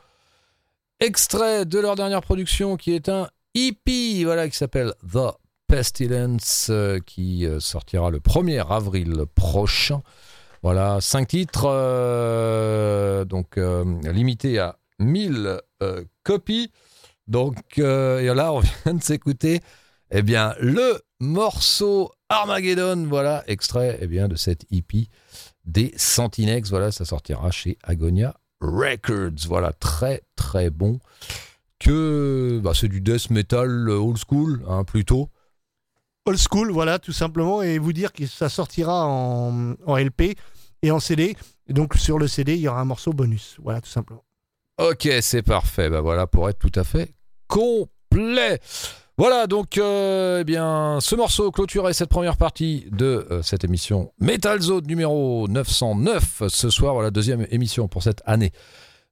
extrait 1.01 1.65
de 1.65 1.79
leur 1.79 1.95
dernière 1.95 2.21
production 2.21 2.77
qui 2.77 2.93
est 2.93 3.09
un 3.09 3.27
EP, 3.55 4.23
voilà, 4.23 4.47
qui 4.47 4.55
s'appelle 4.55 4.93
The 5.11 5.33
Pestilence, 5.67 6.67
euh, 6.69 6.99
qui 7.05 7.45
sortira 7.59 8.09
le 8.09 8.19
1er 8.19 8.65
avril 8.65 9.25
prochain. 9.35 10.01
Voilà, 10.63 11.01
cinq 11.01 11.27
titres, 11.27 11.63
donc 13.25 13.57
limités 13.57 14.59
à 14.59 14.77
1000 14.99 15.59
euh, 15.83 16.05
copies. 16.23 16.71
Donc, 17.27 17.79
et 17.79 18.33
là, 18.33 18.53
on 18.53 18.59
vient 18.85 18.93
de 18.93 19.03
s'écouter, 19.03 19.59
eh 20.09 20.21
bien, 20.21 20.55
le 20.61 21.01
morceau 21.19 22.13
Armageddon, 22.31 23.05
voilà, 23.07 23.43
extrait, 23.47 23.97
eh 24.01 24.07
bien, 24.07 24.27
de 24.27 24.35
cette 24.35 24.65
EP 24.71 25.07
des 25.65 25.93
Santinex. 25.97 26.69
Voilà, 26.69 26.91
ça 26.91 27.05
sortira 27.05 27.51
chez 27.51 27.77
Agonia 27.83 28.35
Records. 28.61 29.47
Voilà, 29.47 29.73
très, 29.73 30.21
très 30.35 30.69
bon. 30.69 30.99
Que, 31.79 32.59
bah, 32.63 32.71
c'est 32.73 32.87
du 32.87 33.01
death 33.01 33.29
metal 33.29 33.89
old 33.89 34.17
school, 34.17 34.63
hein, 34.67 34.83
plutôt. 34.83 35.29
Old 36.25 36.39
school, 36.39 36.71
voilà, 36.71 36.99
tout 36.99 37.11
simplement, 37.13 37.61
et 37.61 37.79
vous 37.79 37.93
dire 37.93 38.13
que 38.13 38.25
ça 38.27 38.47
sortira 38.47 39.05
en, 39.07 39.73
en 39.85 39.97
LP 39.97 40.37
et 40.83 40.91
en 40.91 40.99
CD. 40.99 41.35
Et 41.67 41.73
donc 41.73 41.95
sur 41.95 42.17
le 42.17 42.27
CD, 42.27 42.55
il 42.55 42.61
y 42.61 42.67
aura 42.67 42.81
un 42.81 42.85
morceau 42.85 43.11
bonus. 43.13 43.57
Voilà, 43.61 43.81
tout 43.81 43.89
simplement. 43.89 44.23
Ok, 44.77 45.07
c'est 45.21 45.41
parfait. 45.41 45.89
Bah 45.89 46.01
voilà, 46.01 46.27
pour 46.27 46.49
être 46.49 46.59
tout 46.59 46.79
à 46.79 46.83
fait 46.83 47.13
complet. 47.47 48.59
Voilà, 49.21 49.45
donc, 49.45 49.77
euh, 49.77 50.39
eh 50.41 50.43
bien, 50.43 50.97
ce 50.99 51.13
morceau 51.13 51.51
clôturait 51.51 51.93
cette 51.93 52.09
première 52.09 52.37
partie 52.37 52.87
de 52.89 53.27
euh, 53.29 53.43
cette 53.43 53.63
émission 53.63 54.11
Metal 54.19 54.59
Zone 54.59 54.87
numéro 54.87 55.47
909. 55.47 56.47
Ce 56.47 56.71
soir, 56.71 56.95
voilà, 56.95 57.11
deuxième 57.11 57.45
émission 57.51 57.87
pour 57.87 58.01
cette 58.01 58.23
année 58.25 58.51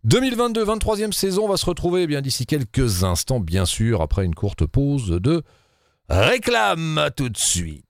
2022, 0.05 0.65
23e 0.65 1.11
saison. 1.11 1.45
On 1.45 1.47
va 1.47 1.57
se 1.57 1.65
retrouver 1.67 2.01
eh 2.01 2.07
bien 2.07 2.21
d'ici 2.21 2.47
quelques 2.47 3.03
instants, 3.03 3.39
bien 3.39 3.65
sûr, 3.65 4.01
après 4.01 4.25
une 4.25 4.33
courte 4.33 4.65
pause 4.65 5.09
de 5.09 5.43
réclame. 6.09 6.97
À 6.97 7.11
tout 7.11 7.29
de 7.29 7.37
suite. 7.37 7.85